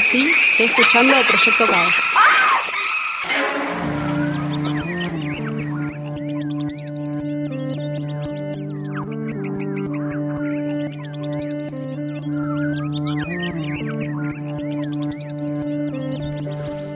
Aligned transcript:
Así, 0.00 0.32
sigue 0.56 0.70
escuchando 0.70 1.14
Proyecto 1.28 1.66
Caos. 1.66 1.94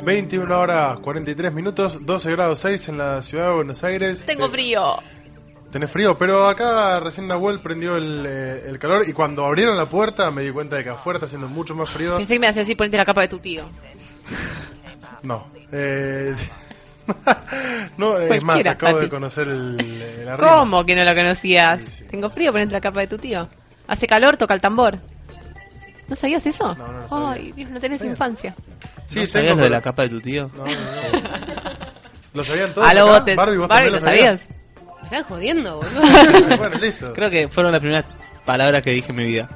...21 0.05 0.51
horas 0.51 1.01
43 1.01 1.53
minutos... 1.55 2.03
...12 2.03 2.31
grados 2.33 2.59
6 2.61 2.89
en 2.91 2.99
la 2.99 3.23
ciudad 3.23 3.49
de 3.49 3.55
Buenos 3.55 3.83
Aires... 3.85 4.27
Tengo 4.27 4.47
Te- 4.47 4.53
frío. 4.53 4.99
Tenés 5.75 5.91
frío, 5.91 6.17
pero 6.17 6.47
acá 6.47 7.01
recién 7.01 7.27
Nahuel 7.27 7.59
prendió 7.59 7.97
el, 7.97 8.25
eh, 8.29 8.63
el 8.69 8.79
calor... 8.79 9.09
...y 9.09 9.13
cuando 9.13 9.45
abrieron 9.45 9.77
la 9.77 9.87
puerta 9.87 10.31
me 10.31 10.43
di 10.43 10.53
cuenta 10.53 10.77
de 10.77 10.85
que 10.85 10.91
afuera 10.91 11.17
está 11.17 11.27
haciendo 11.27 11.49
mucho 11.49 11.75
más 11.75 11.91
frío... 11.91 12.17
Pensé 12.17 12.35
que 12.35 12.39
me 12.39 12.47
hacía 12.47 12.63
así 12.63 12.77
ponerte 12.77 12.97
la 12.97 13.05
capa 13.05 13.23
de 13.23 13.29
tu 13.29 13.41
tío. 13.41 13.65
No. 15.25 15.49
Eh... 15.73 16.33
no, 17.97 18.17
es 18.21 18.45
más, 18.45 18.65
acabo 18.65 19.01
de 19.01 19.09
conocer 19.09 19.49
el, 19.49 19.81
el. 19.81 20.37
¿Cómo 20.39 20.87
que 20.87 20.95
no 20.95 21.03
lo 21.03 21.13
conocías? 21.13 21.81
Sí, 21.81 21.91
sí. 21.91 22.05
Tengo 22.05 22.29
frío, 22.29 22.53
ponerte 22.53 22.75
la 22.75 22.81
capa 22.81 23.01
de 23.01 23.09
tu 23.09 23.19
tío. 23.19 23.49
Hace 23.89 24.07
calor, 24.07 24.37
toca 24.37 24.55
el 24.55 24.61
tambor. 24.61 25.01
¿No 26.07 26.15
sabías 26.15 26.47
eso? 26.47 26.73
No, 26.77 26.87
no 26.87 27.01
lo 27.01 27.09
sabía. 27.09 27.33
Ay, 27.33 27.53
Dios, 27.53 27.71
no 27.71 27.81
tenés 27.81 27.99
Sabía. 27.99 28.13
infancia. 28.13 28.55
Sí, 29.07 29.17
¿No 29.17 29.23
tengo, 29.23 29.27
sabías 29.33 29.57
lo 29.57 29.63
de 29.65 29.71
la 29.71 29.81
capa 29.83 30.03
de 30.03 30.09
tu 30.11 30.21
tío? 30.21 30.49
No, 30.57 30.67
no, 30.67 30.71
no. 30.71 31.29
¿Lo 32.35 32.45
sabían 32.45 32.73
todos 32.73 32.87
A 32.87 32.95
lo 32.95 33.13
acá? 33.13 33.35
Barbie, 33.35 33.57
¿vos 33.57 33.67
Barbie, 33.67 33.69
también 33.69 33.93
¿lo 33.93 33.99
lo 33.99 34.01
sabías? 34.01 34.41
sabías? 34.41 34.64
Me 35.15 35.21
están 35.21 35.25
jodiendo, 35.37 35.77
boludo. 35.77 36.57
bueno, 36.57 36.77
listo. 36.79 37.13
Creo 37.15 37.31
que 37.31 37.49
fueron 37.49 37.71
las 37.73 37.81
primeras 37.81 38.05
palabras 38.45 38.83
que 38.83 38.91
dije 38.91 39.11
en 39.11 39.17
mi 39.17 39.25
vida. 39.27 39.49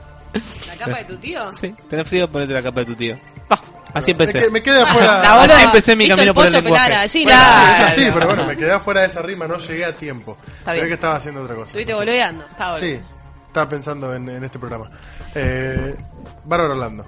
La 0.68 0.74
capa 0.84 0.98
de 0.98 1.04
tu 1.04 1.16
tío. 1.16 1.50
Sí, 1.52 1.74
tenés 1.88 2.06
frío, 2.06 2.30
ponete 2.30 2.52
la 2.52 2.62
capa 2.62 2.80
de 2.80 2.86
tu 2.86 2.94
tío. 2.94 3.18
Pa. 3.48 3.60
Así 3.94 4.14
Me, 4.14 4.24
empecé. 4.24 4.50
me 4.50 4.62
quedé 4.62 4.82
afuera... 4.82 5.20
La 5.22 5.42
Así 5.42 5.64
empecé 5.64 5.96
mi 5.96 6.06
camino 6.06 6.28
el 6.28 6.34
por 6.34 6.46
el 6.46 6.52
lenguaje. 6.52 6.90
gallina. 6.92 7.30
Bueno, 7.34 7.42
es 7.48 7.74
Claro. 7.76 7.86
así, 7.88 8.10
pero 8.12 8.26
bueno, 8.26 8.46
me 8.46 8.56
quedé 8.56 8.72
afuera 8.72 9.00
de 9.00 9.06
esa 9.06 9.22
rima, 9.22 9.48
no 9.48 9.58
llegué 9.58 9.84
a 9.84 9.94
tiempo. 9.96 10.36
Está 10.58 10.74
bien. 10.74 10.86
que 10.86 10.92
estaba 10.92 11.16
haciendo 11.16 11.42
otra 11.42 11.54
cosa. 11.54 11.66
Estuviste 11.66 11.94
boludeando. 11.94 12.44
Está. 12.46 12.72
Sí, 12.78 13.00
estaba 13.46 13.68
pensando 13.68 14.14
en, 14.14 14.28
en 14.28 14.44
este 14.44 14.58
programa. 14.58 14.90
Eh, 15.34 15.96
Bárbara 16.44 16.74
Orlando, 16.74 17.06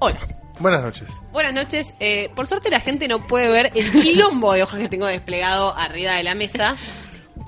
Hola. 0.00 0.18
buenas 0.58 0.82
noches. 0.82 1.20
Buenas 1.30 1.52
noches. 1.52 1.94
Eh, 2.00 2.30
por 2.34 2.46
suerte 2.46 2.70
la 2.70 2.80
gente 2.80 3.06
no 3.06 3.24
puede 3.26 3.48
ver 3.50 3.70
el 3.74 3.90
quilombo 3.92 4.54
de 4.54 4.62
hojas 4.62 4.80
que 4.80 4.88
tengo 4.88 5.06
desplegado 5.06 5.76
arriba 5.76 6.14
de 6.14 6.24
la 6.24 6.34
mesa. 6.34 6.76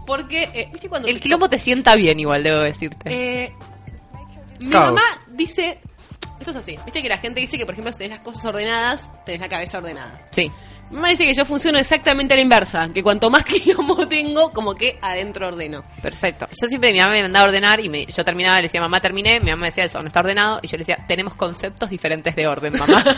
Porque, 0.06 0.51
eh, 0.55 0.69
¿viste 0.73 0.89
cuando... 0.89 1.09
El 1.09 1.20
quilombo 1.20 1.48
te 1.48 1.59
sienta 1.59 1.95
bien 1.97 2.19
igual, 2.21 2.43
debo 2.43 2.61
decirte. 2.61 3.11
Eh, 3.44 3.53
mi 4.61 4.71
Caos. 4.71 4.94
mamá 4.94 5.03
dice... 5.28 5.81
Esto 6.41 6.51
es 6.51 6.56
así. 6.56 6.77
Viste 6.84 7.03
que 7.03 7.09
la 7.09 7.19
gente 7.19 7.39
dice 7.41 7.56
que, 7.59 7.65
por 7.67 7.75
ejemplo, 7.75 7.93
si 7.93 7.99
tenés 7.99 8.19
las 8.19 8.21
cosas 8.25 8.45
ordenadas, 8.47 9.09
tenés 9.25 9.41
la 9.41 9.49
cabeza 9.49 9.78
ordenada. 9.78 10.19
Sí. 10.33 10.51
Mi 10.89 10.97
mamá 10.97 11.11
dice 11.11 11.25
que 11.25 11.34
yo 11.34 11.45
funciono 11.45 11.78
exactamente 11.78 12.34
a 12.34 12.37
la 12.37 12.43
inversa. 12.43 12.89
Que 12.93 13.01
cuanto 13.01 13.31
más 13.31 13.45
quilombo 13.65 14.09
tengo, 14.09 14.50
como 14.50 14.75
que 14.75 14.99
adentro 15.00 15.47
ordeno. 15.47 15.84
Perfecto. 16.03 16.49
Yo 16.50 16.67
siempre, 16.67 16.93
mi 16.93 16.99
mamá 16.99 17.12
me 17.12 17.23
mandaba 17.23 17.45
a 17.45 17.49
ordenar 17.49 17.79
y 17.79 17.89
me, 17.89 18.06
yo 18.06 18.25
terminaba, 18.25 18.56
le 18.56 18.62
decía, 18.65 18.81
mamá, 18.81 19.00
terminé. 19.00 19.39
Mi 19.39 19.50
mamá 19.50 19.61
me 19.61 19.67
decía, 19.69 19.84
eso 19.84 20.00
no 20.00 20.09
está 20.09 20.19
ordenado. 20.19 20.59
Y 20.62 20.67
yo 20.67 20.77
le 20.77 20.81
decía, 20.84 20.97
tenemos 21.06 21.37
conceptos 21.37 21.91
diferentes 21.91 22.34
de 22.34 22.47
orden, 22.49 22.73
mamá. 22.77 23.05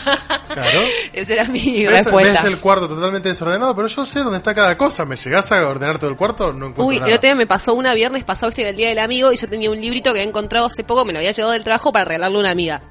Claro. 0.53 0.81
Esa 1.13 1.33
era 1.33 1.45
mi 1.45 1.83
¿Ves, 1.83 2.03
respuesta. 2.03 2.43
ves 2.43 2.51
el 2.53 2.59
cuarto 2.59 2.87
totalmente 2.87 3.29
desordenado, 3.29 3.75
pero 3.75 3.87
yo 3.87 4.05
sé 4.05 4.19
dónde 4.19 4.37
está 4.37 4.53
cada 4.53 4.77
cosa. 4.77 5.03
¿Me 5.03 5.15
llegás 5.15 5.51
a 5.51 5.67
ordenar 5.67 5.97
todo 5.97 6.11
el 6.11 6.15
cuarto? 6.15 6.53
No 6.53 6.67
encuentro 6.67 6.85
Uy, 6.85 6.95
nada. 6.97 7.07
el 7.07 7.13
otro 7.15 7.27
día 7.27 7.35
me 7.35 7.47
pasó 7.47 7.73
una 7.73 7.95
viernes 7.95 8.23
pasado, 8.23 8.49
viste, 8.49 8.61
que 8.61 8.69
el 8.69 8.75
día 8.75 8.89
del 8.89 8.99
amigo, 8.99 9.31
y 9.33 9.37
yo 9.37 9.47
tenía 9.47 9.71
un 9.71 9.81
librito 9.81 10.11
que 10.13 10.19
había 10.19 10.29
encontrado 10.29 10.67
hace 10.67 10.83
poco, 10.83 11.05
me 11.05 11.13
lo 11.13 11.17
había 11.17 11.31
llevado 11.31 11.53
del 11.53 11.63
trabajo 11.63 11.91
para 11.91 12.05
regalarle 12.05 12.37
a 12.37 12.39
una 12.41 12.51
amiga. 12.51 12.81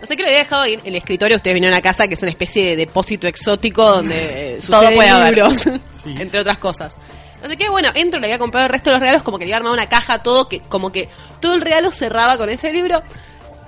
No 0.00 0.06
sé 0.06 0.16
qué 0.16 0.22
lo 0.22 0.28
había 0.28 0.40
dejado 0.40 0.62
ahí 0.62 0.74
en 0.74 0.80
el 0.84 0.94
escritorio, 0.96 1.36
ustedes 1.36 1.54
vinieron 1.54 1.76
a 1.76 1.82
casa, 1.82 2.06
que 2.06 2.14
es 2.14 2.22
una 2.22 2.30
especie 2.30 2.64
de 2.64 2.76
depósito 2.76 3.26
exótico 3.26 3.84
donde 3.84 4.54
eh, 4.54 4.58
Todo 4.64 4.90
puede 4.92 5.08
haber. 5.08 5.34
libros, 5.34 5.56
Sí. 5.92 6.14
entre 6.20 6.40
otras 6.40 6.58
cosas. 6.58 6.94
No 7.42 7.48
sé 7.48 7.56
qué, 7.56 7.68
bueno, 7.68 7.90
entro, 7.94 8.18
le 8.20 8.26
había 8.26 8.38
comprado 8.38 8.66
el 8.66 8.72
resto 8.72 8.90
de 8.90 8.94
los 8.94 9.00
regalos, 9.00 9.22
como 9.22 9.38
que 9.38 9.44
le 9.44 9.50
había 9.50 9.58
armado 9.58 9.74
una 9.74 9.88
caja, 9.88 10.22
todo, 10.22 10.48
que 10.48 10.60
como 10.60 10.90
que 10.92 11.08
todo 11.40 11.54
el 11.54 11.60
regalo 11.60 11.90
cerraba 11.90 12.36
con 12.36 12.48
ese 12.48 12.72
libro. 12.72 13.02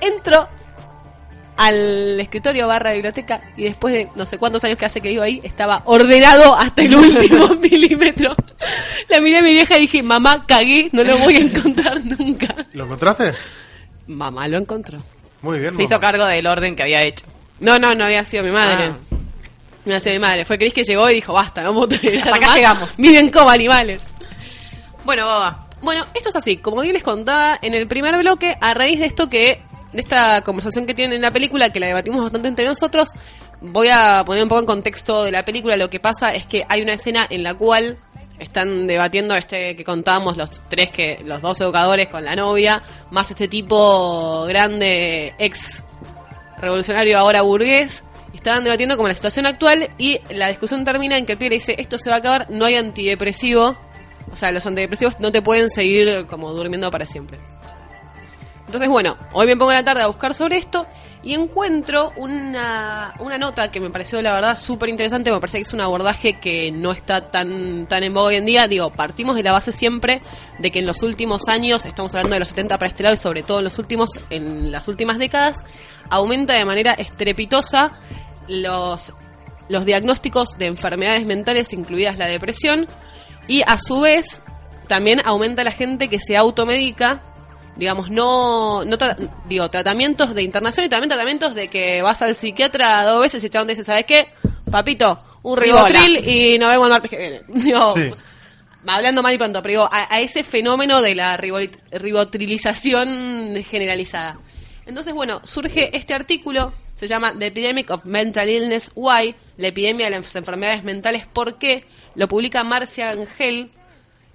Entro 0.00 0.48
al 1.56 2.18
escritorio 2.18 2.66
barra 2.66 2.92
biblioteca 2.94 3.38
y 3.56 3.64
después 3.64 3.92
de 3.92 4.08
no 4.14 4.24
sé 4.24 4.38
cuántos 4.38 4.64
años 4.64 4.78
que 4.78 4.86
hace 4.86 5.00
que 5.00 5.10
vivo 5.10 5.22
ahí, 5.22 5.40
estaba 5.44 5.82
ordenado 5.84 6.54
hasta 6.54 6.82
el 6.82 6.94
último 6.94 7.48
milímetro. 7.60 8.34
La 9.08 9.20
miré 9.20 9.38
a 9.38 9.42
mi 9.42 9.52
vieja 9.52 9.76
y 9.76 9.82
dije, 9.82 10.02
mamá, 10.02 10.46
cagué, 10.46 10.88
no 10.92 11.04
lo 11.04 11.18
voy 11.18 11.36
a 11.36 11.40
encontrar 11.40 12.00
nunca. 12.04 12.54
¿Lo 12.72 12.84
encontraste? 12.84 13.32
Mamá 14.06 14.48
lo 14.48 14.56
encontró. 14.58 14.98
Muy 15.42 15.58
bien. 15.58 15.74
Se 15.74 15.82
hizo 15.82 15.98
cargo 16.00 16.24
del 16.26 16.46
orden 16.46 16.76
que 16.76 16.82
había 16.82 17.02
hecho. 17.02 17.26
No, 17.60 17.78
no, 17.78 17.94
no 17.94 18.04
había 18.04 18.24
sido 18.24 18.42
mi 18.44 18.50
madre. 18.50 18.84
Ah. 18.84 18.98
No 19.10 19.92
había 19.92 20.00
sido 20.00 20.14
mi 20.14 20.20
madre. 20.20 20.44
Fue 20.44 20.58
Cris 20.58 20.74
que 20.74 20.84
llegó 20.84 21.08
y 21.10 21.14
dijo, 21.14 21.32
basta, 21.32 21.62
no 21.62 21.72
puedo 21.74 21.88
tolerar 21.88 22.24
Hasta 22.24 22.36
acá 22.36 22.46
más. 22.46 22.56
llegamos. 22.56 22.90
Miren 22.98 23.30
como 23.30 23.50
animales. 23.50 24.06
Bueno, 25.04 25.26
baba. 25.26 25.66
Bueno, 25.82 26.06
esto 26.14 26.28
es 26.28 26.36
así, 26.36 26.58
como 26.58 26.82
bien 26.82 26.92
les 26.92 27.02
contaba 27.02 27.58
en 27.62 27.72
el 27.72 27.86
primer 27.88 28.16
bloque, 28.18 28.54
a 28.60 28.74
raíz 28.74 29.00
de 29.00 29.06
esto 29.06 29.30
que, 29.30 29.62
de 29.92 30.00
esta 30.00 30.42
conversación 30.42 30.84
que 30.84 30.92
tienen 30.92 31.16
en 31.16 31.22
la 31.22 31.30
película, 31.30 31.70
que 31.70 31.80
la 31.80 31.86
debatimos 31.86 32.22
bastante 32.22 32.48
entre 32.48 32.66
nosotros, 32.66 33.08
voy 33.62 33.88
a 33.88 34.22
poner 34.26 34.42
un 34.42 34.48
poco 34.50 34.60
en 34.60 34.66
contexto 34.66 35.24
de 35.24 35.32
la 35.32 35.42
película. 35.42 35.78
Lo 35.78 35.88
que 35.88 35.98
pasa 35.98 36.34
es 36.34 36.44
que 36.44 36.66
hay 36.68 36.82
una 36.82 36.92
escena 36.92 37.26
en 37.30 37.42
la 37.42 37.54
cual 37.54 37.96
están 38.40 38.86
debatiendo 38.86 39.36
este 39.36 39.76
que 39.76 39.84
contábamos 39.84 40.36
los 40.36 40.62
tres 40.68 40.90
que 40.90 41.20
los 41.24 41.40
dos 41.40 41.60
educadores 41.60 42.08
con 42.08 42.24
la 42.24 42.34
novia, 42.34 42.82
más 43.10 43.30
este 43.30 43.48
tipo 43.48 44.44
grande 44.46 45.34
ex 45.38 45.84
revolucionario 46.58 47.18
ahora 47.18 47.42
burgués. 47.42 48.02
Estaban 48.34 48.64
debatiendo 48.64 48.96
como 48.96 49.08
la 49.08 49.14
situación 49.14 49.44
actual 49.44 49.90
y 49.98 50.18
la 50.30 50.48
discusión 50.48 50.84
termina 50.84 51.18
en 51.18 51.26
que 51.26 51.32
el 51.32 51.38
pibe 51.38 51.50
le 51.50 51.54
dice 51.56 51.74
esto 51.78 51.98
se 51.98 52.08
va 52.08 52.16
a 52.16 52.18
acabar, 52.20 52.46
no 52.48 52.64
hay 52.64 52.76
antidepresivo, 52.76 53.76
o 54.32 54.36
sea, 54.36 54.50
los 54.50 54.64
antidepresivos 54.64 55.20
no 55.20 55.30
te 55.30 55.42
pueden 55.42 55.68
seguir 55.68 56.26
como 56.26 56.52
durmiendo 56.52 56.90
para 56.90 57.04
siempre. 57.04 57.38
Entonces, 58.66 58.88
bueno, 58.88 59.18
hoy 59.32 59.46
me 59.46 59.56
pongo 59.56 59.72
en 59.72 59.78
la 59.78 59.84
tarde 59.84 60.02
a 60.02 60.06
buscar 60.06 60.32
sobre 60.32 60.56
esto 60.56 60.86
y 61.22 61.34
encuentro 61.34 62.12
una, 62.16 63.12
una 63.20 63.36
nota 63.36 63.70
que 63.70 63.78
me 63.78 63.90
pareció, 63.90 64.22
la 64.22 64.32
verdad, 64.32 64.56
súper 64.56 64.88
interesante. 64.88 65.30
Me 65.30 65.38
parece 65.38 65.58
que 65.58 65.62
es 65.62 65.74
un 65.74 65.82
abordaje 65.82 66.40
que 66.40 66.72
no 66.72 66.92
está 66.92 67.30
tan, 67.30 67.86
tan 67.86 68.02
en 68.02 68.14
boga 68.14 68.28
hoy 68.28 68.36
en 68.36 68.46
día. 68.46 68.66
Digo, 68.66 68.90
partimos 68.90 69.36
de 69.36 69.42
la 69.42 69.52
base 69.52 69.72
siempre 69.72 70.22
de 70.58 70.70
que 70.70 70.78
en 70.78 70.86
los 70.86 71.02
últimos 71.02 71.48
años, 71.48 71.84
estamos 71.84 72.14
hablando 72.14 72.34
de 72.34 72.40
los 72.40 72.48
70 72.48 72.78
para 72.78 72.88
este 72.88 73.02
lado 73.02 73.14
y 73.14 73.18
sobre 73.18 73.42
todo 73.42 73.58
en 73.58 73.64
los 73.64 73.78
últimos, 73.78 74.10
en 74.30 74.72
las 74.72 74.88
últimas 74.88 75.18
décadas, 75.18 75.62
aumenta 76.08 76.54
de 76.54 76.64
manera 76.64 76.92
estrepitosa 76.92 77.98
los, 78.48 79.12
los 79.68 79.84
diagnósticos 79.84 80.56
de 80.56 80.66
enfermedades 80.66 81.26
mentales, 81.26 81.72
incluidas 81.74 82.16
la 82.16 82.26
depresión, 82.26 82.88
y 83.46 83.62
a 83.66 83.78
su 83.78 84.00
vez 84.00 84.40
también 84.88 85.20
aumenta 85.24 85.64
la 85.64 85.72
gente 85.72 86.08
que 86.08 86.18
se 86.18 86.36
automedica, 86.36 87.22
digamos, 87.76 88.10
no, 88.10 88.84
no 88.84 88.98
tra- 88.98 89.16
digo, 89.48 89.68
tratamientos 89.68 90.34
de 90.34 90.42
internación 90.42 90.86
y 90.86 90.88
también 90.88 91.08
tratamientos 91.08 91.54
de 91.54 91.68
que 91.68 92.02
vas 92.02 92.20
al 92.22 92.34
psiquiatra 92.34 93.04
dos 93.04 93.20
veces 93.22 93.42
y 93.42 93.46
el 93.46 93.52
chabón 93.52 93.66
te 93.68 93.72
dice, 93.72 93.84
¿sabes 93.84 94.04
qué? 94.06 94.28
Papito, 94.70 95.22
un 95.42 95.56
ribotril 95.56 96.28
y 96.28 96.58
nos 96.58 96.70
vemos 96.70 96.86
el 96.86 96.92
martes 96.92 97.10
que 97.10 97.18
viene. 97.18 97.40
Digo, 97.48 97.94
Sí. 97.96 98.10
hablando 98.86 99.22
mal 99.22 99.34
y 99.34 99.38
pronto, 99.38 99.62
pero 99.62 99.72
digo, 99.72 99.88
a, 99.90 100.14
a 100.14 100.20
ese 100.20 100.42
fenómeno 100.44 101.00
de 101.02 101.14
la 101.14 101.36
ribotrilización 101.36 103.62
generalizada. 103.64 104.38
Entonces, 104.86 105.14
bueno, 105.14 105.40
surge 105.44 105.96
este 105.96 106.14
artículo, 106.14 106.72
se 106.96 107.06
llama 107.06 107.32
The 107.38 107.46
Epidemic 107.46 107.90
of 107.90 108.04
Mental 108.04 108.48
Illness 108.48 108.90
Why, 108.94 109.34
la 109.56 109.68
epidemia 109.68 110.06
de 110.06 110.10
las 110.18 110.34
enfermedades 110.36 110.82
mentales, 110.84 111.26
¿por 111.26 111.58
qué? 111.58 111.84
Lo 112.14 112.28
publica 112.28 112.64
Marcia 112.64 113.10
Angel, 113.10 113.70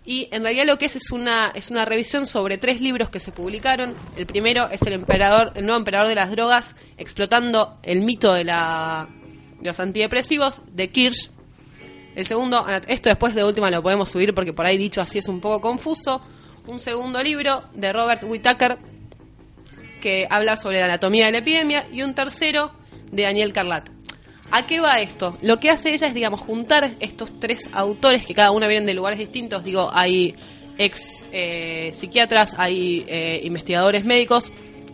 y 0.05 0.27
en 0.31 0.43
realidad 0.43 0.65
lo 0.67 0.77
que 0.77 0.85
es 0.85 0.95
es 0.95 1.11
una, 1.11 1.51
es 1.55 1.71
una 1.71 1.83
revisión 1.83 2.27
sobre 2.27 2.59
tres 2.59 2.79
libros 2.79 3.09
que 3.09 3.19
se 3.19 3.31
publicaron. 3.31 3.95
El 4.15 4.27
primero 4.27 4.69
es 4.69 4.81
el 4.83 4.93
emperador, 4.93 5.51
el 5.55 5.65
nuevo 5.65 5.79
emperador 5.79 6.07
de 6.07 6.15
las 6.15 6.29
drogas, 6.29 6.75
explotando 6.97 7.79
el 7.81 8.01
mito 8.01 8.33
de 8.33 8.43
la 8.43 9.09
Los 9.61 9.79
antidepresivos 9.79 10.61
de 10.71 10.91
Kirsch. 10.91 11.31
El 12.13 12.25
segundo, 12.25 12.65
esto 12.87 13.09
después 13.09 13.33
de 13.33 13.43
última 13.43 13.71
lo 13.71 13.81
podemos 13.81 14.09
subir 14.09 14.33
porque 14.35 14.53
por 14.53 14.65
ahí 14.65 14.77
dicho 14.77 15.01
así 15.01 15.17
es 15.19 15.27
un 15.27 15.41
poco 15.41 15.59
confuso. 15.59 16.21
Un 16.67 16.79
segundo 16.79 17.21
libro 17.21 17.63
de 17.73 17.91
Robert 17.91 18.23
Whittaker 18.23 18.77
que 20.01 20.27
habla 20.29 20.55
sobre 20.55 20.79
la 20.79 20.85
anatomía 20.85 21.25
de 21.25 21.31
la 21.31 21.37
epidemia. 21.39 21.87
Y 21.91 22.03
un 22.03 22.13
tercero 22.13 22.71
de 23.11 23.23
Daniel 23.23 23.53
Carlat. 23.53 23.94
¿A 24.51 24.65
qué 24.65 24.79
va 24.79 24.99
esto? 24.99 25.37
Lo 25.41 25.59
que 25.59 25.69
hace 25.69 25.89
ella 25.89 26.07
es, 26.07 26.13
digamos, 26.13 26.39
juntar 26.39 26.91
estos 26.99 27.39
tres 27.39 27.69
autores 27.73 28.25
que 28.25 28.33
cada 28.33 28.51
uno 28.51 28.67
vienen 28.67 28.85
de 28.85 28.93
lugares 28.93 29.19
distintos. 29.19 29.63
Digo, 29.63 29.89
hay 29.93 30.35
ex 30.77 31.23
eh, 31.31 31.91
psiquiatras, 31.93 32.55
hay 32.57 33.05
eh, 33.07 33.41
investigadores 33.43 34.05
médicos, 34.05 34.51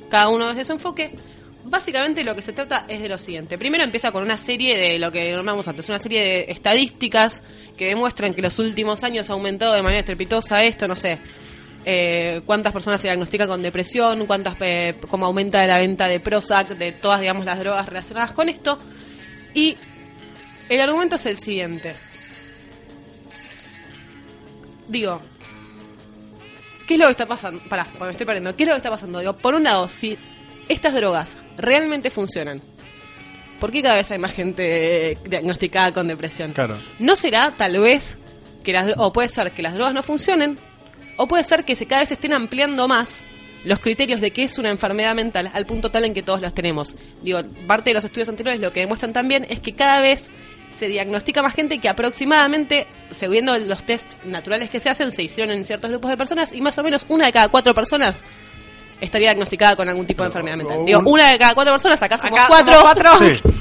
cada 0.10 0.30
uno 0.30 0.48
desde 0.50 0.66
su 0.66 0.74
enfoque. 0.74 1.12
Básicamente 1.64 2.24
lo 2.24 2.36
que 2.36 2.42
se 2.42 2.54
trata 2.54 2.86
es 2.88 3.02
de 3.02 3.10
lo 3.10 3.18
siguiente. 3.18 3.58
Primero 3.58 3.84
empieza 3.84 4.12
con 4.12 4.24
una 4.24 4.38
serie 4.38 4.78
de 4.78 4.98
lo 4.98 5.12
que 5.12 5.32
nombramos 5.34 5.68
antes, 5.68 5.88
una 5.90 6.00
serie 6.00 6.22
de 6.22 6.46
estadísticas 6.52 7.42
que 7.78 7.88
demuestran 7.88 8.34
que 8.34 8.42
los 8.42 8.58
últimos 8.58 9.04
años 9.04 9.30
ha 9.30 9.34
aumentado 9.34 9.74
de 9.74 9.82
manera 9.82 10.00
estrepitosa 10.00 10.64
esto, 10.64 10.88
no 10.88 10.96
sé, 10.96 11.20
eh, 11.86 12.42
cuántas 12.46 12.74
personas 12.74 13.02
se 13.02 13.08
diagnostican 13.08 13.48
con 13.48 13.62
depresión, 13.62 14.26
cuántas, 14.26 14.56
eh, 14.62 14.96
cómo 15.10 15.26
aumenta 15.26 15.66
la 15.66 15.78
venta 15.78 16.08
de 16.08 16.20
Prozac, 16.20 16.70
de 16.70 16.92
todas, 16.94 17.22
digamos, 17.22 17.46
las 17.46 17.60
drogas 17.60 17.86
relacionadas 17.88 18.32
con 18.32 18.50
esto. 18.50 18.80
Y 19.54 19.78
el 20.70 20.82
argumento 20.82 21.16
es 21.16 21.26
el 21.26 21.38
siguiente. 21.38 21.96
Digo, 24.88 25.22
¿qué 26.88 26.96
es 26.96 27.00
lo 27.00 27.06
que 27.08 27.12
está 27.12 27.26
pasando? 27.26 27.62
Pará, 27.70 27.86
porque 27.86 28.06
me 28.06 28.12
estoy 28.12 28.26
perdiendo. 28.26 28.56
¿Qué 28.56 28.64
es 28.64 28.70
lo 28.70 28.76
que 28.76 28.78
está 28.78 28.90
pasando? 28.90 29.20
Digo, 29.20 29.34
por 29.34 29.56
un 29.56 29.64
lado, 29.64 29.88
si 29.90 30.18
estas 30.68 30.94
drogas 30.94 31.36
realmente 31.58 32.10
funcionan, 32.10 32.62
¿por 33.60 33.72
qué 33.72 33.82
cada 33.82 33.96
vez 33.96 34.10
hay 34.12 34.20
más 34.20 34.34
gente 34.34 35.18
diagnosticada 35.26 35.94
con 35.94 36.08
depresión? 36.08 36.54
Claro. 36.54 36.78
¿No 37.00 37.16
será 37.16 37.52
tal 37.52 37.80
vez 37.80 38.18
que 38.64 38.74
las 38.74 38.94
o 38.98 39.12
puede 39.12 39.28
ser 39.28 39.52
que 39.52 39.62
las 39.62 39.74
drogas 39.74 39.94
no 39.94 40.04
funcionen 40.04 40.58
o 41.18 41.28
puede 41.28 41.44
ser 41.44 41.64
que 41.66 41.76
se 41.76 41.86
cada 41.86 42.02
vez 42.02 42.12
estén 42.12 42.34
ampliando 42.34 42.88
más 42.88 43.24
los 43.64 43.80
criterios 43.80 44.22
de 44.22 44.32
qué 44.32 44.44
es 44.44 44.58
una 44.58 44.70
enfermedad 44.72 45.14
mental 45.16 45.52
al 45.54 45.66
punto 45.66 45.92
tal 45.92 46.06
en 46.06 46.14
que 46.14 46.24
todos 46.24 46.42
las 46.42 46.54
tenemos. 46.54 46.96
Digo, 47.22 47.40
parte 47.68 47.92
de 47.92 47.94
los 47.96 48.04
estudios 48.06 48.28
anteriores 48.30 48.60
lo 48.62 48.72
que 48.74 48.80
demuestran 48.82 49.14
también 49.14 49.46
es 49.50 49.60
que 49.60 49.74
cada 49.74 50.02
vez 50.02 50.30
se 50.80 50.88
diagnostica 50.88 51.44
más 51.44 51.54
gente 51.54 51.78
que 51.78 51.88
aproximadamente, 51.90 52.88
siguiendo 53.12 53.56
los 53.60 53.84
test 53.84 54.24
naturales 54.26 54.70
que 54.72 54.80
se 54.80 54.90
hacen, 54.90 55.12
se 55.12 55.22
hicieron 55.24 55.54
en 55.56 55.64
ciertos 55.64 55.92
grupos 55.92 56.10
de 56.10 56.18
personas 56.18 56.54
y 56.54 56.62
más 56.62 56.76
o 56.80 56.84
menos 56.84 57.06
una 57.10 57.28
de 57.28 57.32
cada 57.32 57.50
cuatro 57.50 57.74
personas 57.76 58.16
estaría 59.00 59.30
diagnosticada 59.30 59.76
con 59.76 59.88
algún 59.90 60.06
tipo 60.08 60.24
de 60.24 60.28
enfermedad 60.28 60.58
mental. 60.58 60.86
Digo, 60.86 61.00
un- 61.00 61.08
una 61.08 61.32
de 61.32 61.38
cada 61.38 61.54
cuatro 61.54 61.74
personas, 61.74 62.02
acá 62.02 62.18
somos 62.18 62.40
Acá 62.40 62.48
cuatro. 62.48 62.74
somos 62.74 62.94
cuatro. 62.96 63.12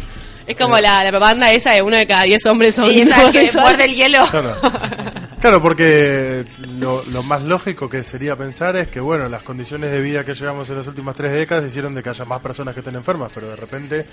Sí, 0.47 0.52
Es 0.55 0.56
como 0.56 0.79
la, 0.79 1.05
la 1.05 1.11
propaganda 1.11 1.52
esa 1.52 1.73
de 1.73 1.82
uno 1.82 1.97
de 1.97 2.06
cada 2.06 2.25
diez 2.25 2.44
hombres 2.47 2.75
son 2.75 2.91
Y 2.91 3.02
esa 3.02 3.31
que 3.32 3.50
muerde 3.61 3.85
el 3.85 3.94
hielo. 3.94 4.26
claro. 4.31 4.56
Claro, 5.40 5.62
porque 5.62 6.44
lo, 6.78 7.02
lo 7.06 7.22
más 7.22 7.42
lógico 7.42 7.88
que 7.88 8.02
sería 8.02 8.37
pensar 8.37 8.76
es 8.76 8.88
que, 8.88 9.00
bueno, 9.00 9.26
las 9.26 9.42
condiciones 9.42 9.90
de 9.90 10.02
vida 10.02 10.22
que 10.22 10.34
llevamos 10.34 10.69
en 10.69 10.76
las 10.76 10.87
últimas 10.87 11.16
tres 11.16 11.32
décadas 11.32 11.64
hicieron 11.64 11.94
de 11.94 12.02
que 12.02 12.10
haya 12.10 12.26
más 12.26 12.42
personas 12.42 12.75
que 12.75 12.81
estén 12.81 12.94
enfermas, 12.94 13.32
pero 13.34 13.48
de 13.48 13.56
repente 13.56 14.06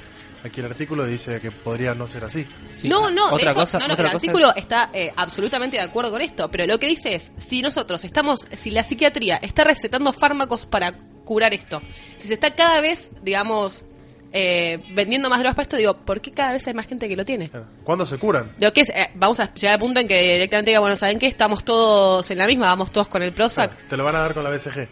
aquí 0.45 0.61
el 0.61 0.67
artículo 0.67 1.05
dice 1.05 1.41
que 1.41 1.51
podría 1.51 1.93
no 1.93 2.07
ser 2.07 2.23
así. 2.23 2.47
Sí. 2.73 2.87
No, 2.87 3.11
no, 3.11 3.25
otra 3.25 3.51
hecho, 3.51 3.59
cosa, 3.59 3.77
no, 3.79 3.87
no, 3.89 3.93
otra 3.95 4.05
el 4.05 4.11
cosa 4.13 4.25
artículo 4.27 4.49
es- 4.55 4.61
está 4.61 4.89
eh, 4.93 5.11
absolutamente 5.17 5.75
de 5.75 5.83
acuerdo 5.83 6.11
con 6.11 6.21
esto, 6.21 6.49
pero 6.49 6.65
lo 6.65 6.79
que 6.79 6.87
dice 6.87 7.09
es, 7.13 7.31
si 7.35 7.61
nosotros 7.61 8.05
estamos, 8.05 8.47
si 8.53 8.71
la 8.71 8.83
psiquiatría 8.83 9.35
está 9.35 9.65
recetando 9.65 10.13
fármacos 10.13 10.65
para 10.65 10.97
curar 11.25 11.53
esto, 11.53 11.81
si 12.15 12.29
se 12.29 12.35
está 12.35 12.55
cada 12.55 12.79
vez, 12.79 13.11
digamos, 13.21 13.83
eh, 14.31 14.83
vendiendo 14.93 15.29
más 15.29 15.39
drogas 15.39 15.55
para 15.55 15.63
esto, 15.63 15.77
digo, 15.77 15.95
¿por 15.97 16.21
qué 16.21 16.31
cada 16.31 16.53
vez 16.53 16.67
hay 16.67 16.73
más 16.73 16.87
gente 16.87 17.07
que 17.07 17.15
lo 17.15 17.25
tiene? 17.25 17.49
¿Cuándo 17.83 18.05
se 18.05 18.17
curan? 18.17 18.51
Lo 18.59 18.73
que 18.73 18.81
es, 18.81 18.89
eh, 18.89 19.09
vamos 19.15 19.39
a 19.39 19.53
llegar 19.53 19.75
al 19.75 19.79
punto 19.79 19.99
en 19.99 20.07
que 20.07 20.33
directamente 20.33 20.71
diga, 20.71 20.79
bueno, 20.79 20.95
¿saben 20.95 21.19
qué? 21.19 21.27
Estamos 21.27 21.63
todos 21.63 22.29
en 22.31 22.37
la 22.37 22.47
misma, 22.47 22.67
vamos 22.67 22.91
todos 22.91 23.07
con 23.07 23.23
el 23.23 23.33
Prozac. 23.33 23.87
Te 23.87 23.97
lo 23.97 24.03
van 24.03 24.15
a 24.15 24.19
dar 24.19 24.33
con 24.33 24.43
la 24.43 24.49
BCG. 24.49 24.89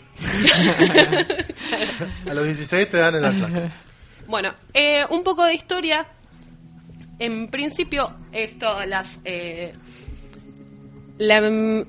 a 2.30 2.34
los 2.34 2.46
16 2.46 2.90
te 2.90 2.98
dan 2.98 3.16
el 3.16 3.26
Atlas. 3.26 3.66
Bueno, 4.28 4.54
eh, 4.74 5.06
un 5.10 5.24
poco 5.24 5.44
de 5.44 5.54
historia. 5.54 6.06
En 7.18 7.48
principio, 7.50 8.14
esto, 8.34 8.84
las, 8.86 9.20
eh, 9.24 9.74
la- 11.18 11.38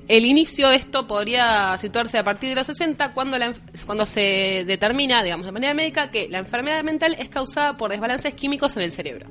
el 0.07 0.25
inicio 0.25 0.69
de 0.69 0.77
esto 0.77 1.05
podría 1.07 1.77
situarse 1.77 2.17
a 2.17 2.23
partir 2.23 2.49
de 2.49 2.55
los 2.55 2.67
60, 2.67 3.13
cuando, 3.13 3.37
la 3.37 3.53
cuando 3.85 4.05
se 4.05 4.63
determina, 4.65 5.23
digamos, 5.23 5.45
de 5.45 5.51
manera 5.51 5.73
médica, 5.73 6.09
que 6.11 6.27
la 6.29 6.39
enfermedad 6.39 6.83
mental 6.83 7.15
es 7.19 7.29
causada 7.29 7.75
por 7.77 7.91
desbalances 7.91 8.33
químicos 8.33 8.75
en 8.77 8.83
el 8.83 8.91
cerebro. 8.91 9.27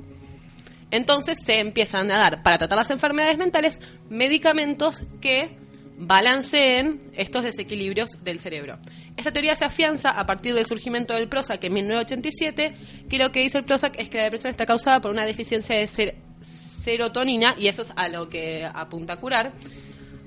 Entonces 0.91 1.39
se 1.43 1.59
empiezan 1.59 2.09
a 2.11 2.17
dar, 2.17 2.43
para 2.43 2.57
tratar 2.57 2.77
las 2.77 2.91
enfermedades 2.91 3.37
mentales, 3.37 3.79
medicamentos 4.09 5.03
que 5.19 5.49
balanceen 5.97 7.01
estos 7.15 7.43
desequilibrios 7.43 8.23
del 8.23 8.39
cerebro. 8.39 8.77
Esta 9.17 9.31
teoría 9.31 9.55
se 9.55 9.65
afianza 9.65 10.11
a 10.11 10.25
partir 10.27 10.53
del 10.53 10.67
surgimiento 10.67 11.15
del 11.15 11.27
Prozac 11.27 11.63
en 11.63 11.73
1987, 11.73 12.75
que 13.09 13.17
lo 13.17 13.31
que 13.31 13.39
dice 13.41 13.57
el 13.57 13.65
Prozac 13.65 13.99
es 13.99 14.09
que 14.09 14.17
la 14.17 14.25
depresión 14.25 14.51
está 14.51 14.65
causada 14.67 15.01
por 15.01 15.11
una 15.11 15.25
deficiencia 15.25 15.75
de 15.75 15.87
ser- 15.87 16.15
serotonina, 16.41 17.55
y 17.59 17.67
eso 17.67 17.81
es 17.81 17.91
a 17.95 18.07
lo 18.09 18.29
que 18.29 18.63
apunta 18.71 19.13
a 19.13 19.17
curar. 19.17 19.53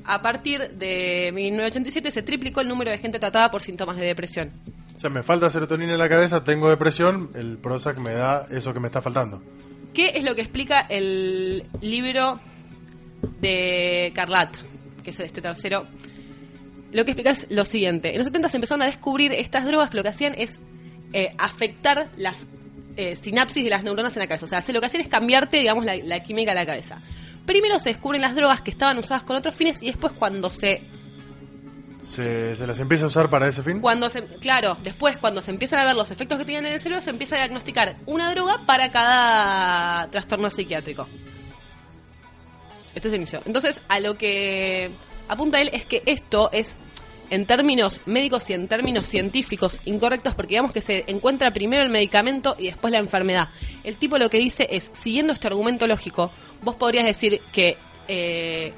A 0.05 0.23
partir 0.23 0.71
de 0.73 1.31
1987 1.35 2.11
se 2.11 2.23
triplicó 2.23 2.61
el 2.61 2.69
número 2.69 2.91
de 2.91 2.99
gente 2.99 3.19
tratada 3.19 3.51
por 3.51 3.63
síntomas 3.63 3.97
de 3.97 4.07
depresión. 4.07 4.51
O 4.97 4.99
sea, 4.99 5.11
me 5.11 5.23
falta 5.23 5.49
serotonina 5.51 5.93
en 5.93 5.99
la 5.99 6.09
cabeza, 6.09 6.45
tengo 6.45 6.69
depresión, 6.69 7.31
el 7.35 7.59
Prozac 7.59 7.99
me 7.99 8.13
da 8.13 8.47
eso 8.51 8.73
que 8.75 8.81
me 8.81 8.87
está 8.89 9.01
faltando. 9.01 9.43
¿Qué 9.95 10.13
es 10.15 10.25
lo 10.25 10.35
que 10.35 10.43
explica 10.43 10.81
el 10.89 11.65
libro 11.81 12.39
de 13.41 14.13
Carlat, 14.15 14.55
que 15.03 15.11
es 15.11 15.21
este 15.21 15.41
tercero? 15.43 15.87
Lo 16.93 17.05
que 17.05 17.13
explica 17.13 17.31
es 17.31 17.47
lo 17.51 17.65
siguiente. 17.65 18.11
En 18.13 18.19
los 18.19 18.27
70 18.27 18.49
se 18.49 18.57
empezaron 18.57 18.83
a 18.83 18.87
descubrir 18.87 19.33
estas 19.33 19.65
drogas 19.65 19.91
que 19.91 19.97
lo 19.97 20.03
que 20.03 20.09
hacían 20.09 20.35
es 20.37 20.59
eh, 21.13 21.33
afectar 21.39 22.09
las 22.17 22.47
eh, 22.97 23.17
sinapsis 23.17 23.63
de 23.65 23.71
las 23.71 23.85
neuronas 23.85 24.17
en 24.17 24.21
la 24.21 24.27
cabeza. 24.27 24.47
O 24.47 24.49
sea, 24.49 24.61
se- 24.61 24.73
lo 24.73 24.81
que 24.81 24.87
hacían 24.87 25.03
es 25.03 25.09
cambiarte, 25.09 25.59
digamos, 25.59 25.85
la, 25.85 25.97
la 25.97 26.23
química 26.23 26.51
de 26.51 26.57
la 26.57 26.67
cabeza. 26.67 27.01
Primero 27.51 27.81
se 27.81 27.89
descubren 27.89 28.23
las 28.23 28.37
drogas 28.37 28.61
que 28.61 28.71
estaban 28.71 28.97
usadas 28.99 29.25
con 29.25 29.35
otros 29.35 29.57
fines 29.57 29.83
y 29.83 29.87
después 29.87 30.13
cuando 30.13 30.51
se 30.51 30.85
¿Se, 32.07 32.55
se 32.55 32.65
las 32.65 32.79
empieza 32.79 33.07
a 33.07 33.09
usar 33.09 33.29
para 33.29 33.49
ese 33.49 33.65
fin? 33.65 33.81
cuando 33.81 34.09
se, 34.09 34.23
claro, 34.23 34.77
después 34.85 35.17
cuando 35.17 35.43
se 35.43 35.51
empiezan 35.51 35.81
a 35.81 35.85
ver 35.85 35.97
los 35.97 36.13
efectos 36.13 36.39
que 36.39 36.45
tienen 36.45 36.67
en 36.67 36.75
el 36.75 36.81
cerebro, 36.81 37.01
se 37.01 37.11
empieza 37.11 37.35
a 37.35 37.39
diagnosticar 37.39 37.97
una 38.07 38.31
droga 38.31 38.61
para 38.67 38.93
cada 38.93 40.09
trastorno 40.13 40.49
psiquiátrico. 40.49 41.09
Este 42.95 43.09
es 43.09 43.15
el 43.15 43.19
inicio. 43.19 43.43
Entonces, 43.45 43.81
a 43.89 43.99
lo 43.99 44.15
que 44.15 44.93
apunta 45.27 45.61
él 45.61 45.71
es 45.73 45.85
que 45.87 46.05
esto 46.07 46.51
es, 46.53 46.77
en 47.31 47.47
términos 47.47 48.01
médicos 48.07 48.51
y 48.51 48.55
en 48.55 48.67
términos 48.69 49.07
científicos, 49.07 49.81
incorrectos, 49.85 50.35
porque 50.35 50.51
digamos 50.51 50.73
que 50.73 50.81
se 50.81 51.05
encuentra 51.07 51.51
primero 51.53 51.83
el 51.83 51.89
medicamento 51.91 52.57
y 52.59 52.67
después 52.67 52.91
la 52.93 52.99
enfermedad. 52.99 53.49
El 53.85 53.95
tipo 53.97 54.19
lo 54.19 54.29
que 54.29 54.39
dice 54.39 54.67
es, 54.71 54.91
siguiendo 54.93 55.33
este 55.33 55.47
argumento 55.47 55.87
lógico, 55.87 56.31
vos 56.63 56.75
podrías 56.75 57.05
decir 57.05 57.41
que 57.53 57.77
eh, 58.09 58.73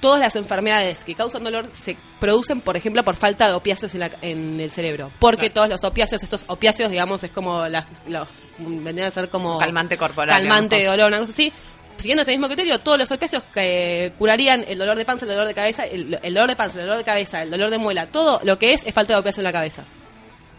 todas 0.00 0.18
las 0.20 0.34
enfermedades 0.36 1.04
que 1.04 1.14
causan 1.14 1.44
dolor 1.44 1.68
se 1.72 1.96
producen, 2.18 2.60
por 2.62 2.76
ejemplo, 2.76 3.02
por 3.04 3.16
falta 3.16 3.46
de 3.48 3.54
opiáceos 3.54 3.92
en, 3.94 4.00
la- 4.00 4.10
en 4.22 4.58
el 4.58 4.70
cerebro. 4.70 5.10
Porque 5.18 5.50
todos 5.50 5.68
los 5.68 5.84
opiáceos, 5.84 6.22
estos 6.22 6.44
opiáceos, 6.48 6.90
digamos, 6.90 7.22
es 7.22 7.30
como 7.30 7.68
las, 7.68 7.84
los 8.08 8.28
vendrían 8.58 9.08
a 9.08 9.10
ser 9.10 9.28
como 9.28 9.58
Calmante 9.58 9.96
corporal, 9.96 10.38
calmante 10.40 10.76
de 10.76 10.86
dolor, 10.86 11.08
una 11.08 11.20
cosa 11.20 11.32
así. 11.32 11.52
Siguiendo 12.00 12.22
ese 12.22 12.32
mismo 12.32 12.46
criterio, 12.48 12.78
todos 12.80 12.98
los 12.98 13.10
opiáceos 13.12 13.42
que 13.54 14.12
curarían 14.18 14.64
el 14.66 14.78
dolor 14.78 14.96
de 14.96 15.04
panza, 15.04 15.24
el 15.26 15.30
dolor 15.32 15.46
de 15.46 15.54
cabeza, 15.54 15.84
el, 15.84 16.18
el 16.22 16.34
dolor 16.34 16.48
de 16.50 16.56
panza, 16.56 16.78
el 16.78 16.84
dolor 16.86 16.98
de 16.98 17.04
cabeza, 17.04 17.42
el 17.42 17.50
dolor 17.50 17.70
de 17.70 17.78
muela, 17.78 18.06
todo 18.06 18.40
lo 18.44 18.58
que 18.58 18.72
es 18.72 18.86
es 18.86 18.94
falta 18.94 19.14
de 19.14 19.20
opiáceo 19.20 19.40
en 19.42 19.44
la 19.44 19.52
cabeza. 19.52 19.84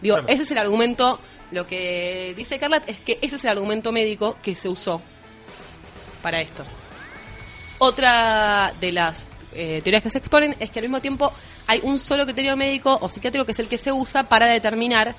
Digo, 0.00 0.16
Claro. 0.16 0.28
ese 0.28 0.42
es 0.44 0.50
el 0.50 0.58
argumento. 0.58 1.18
Lo 1.50 1.66
que 1.66 2.32
dice 2.36 2.58
Carlat 2.58 2.88
es 2.88 2.98
que 3.00 3.18
ese 3.20 3.36
es 3.36 3.44
el 3.44 3.50
argumento 3.50 3.92
médico 3.92 4.36
que 4.42 4.54
se 4.54 4.68
usó 4.68 5.02
para 6.22 6.40
esto. 6.40 6.64
Otra 7.78 8.72
de 8.80 8.92
las 8.92 9.26
eh, 9.54 9.80
teorías 9.82 10.02
que 10.02 10.10
se 10.10 10.18
exponen 10.18 10.54
es 10.60 10.70
que 10.70 10.78
al 10.78 10.84
mismo 10.84 11.00
tiempo 11.00 11.32
hay 11.66 11.80
un 11.82 11.98
solo 11.98 12.24
criterio 12.24 12.56
médico 12.56 12.96
o 13.00 13.08
psiquiátrico 13.08 13.44
que 13.44 13.52
es 13.52 13.58
el 13.58 13.68
que 13.68 13.78
se 13.78 13.92
usa 13.92 14.22
para 14.22 14.46
determinar 14.46 15.14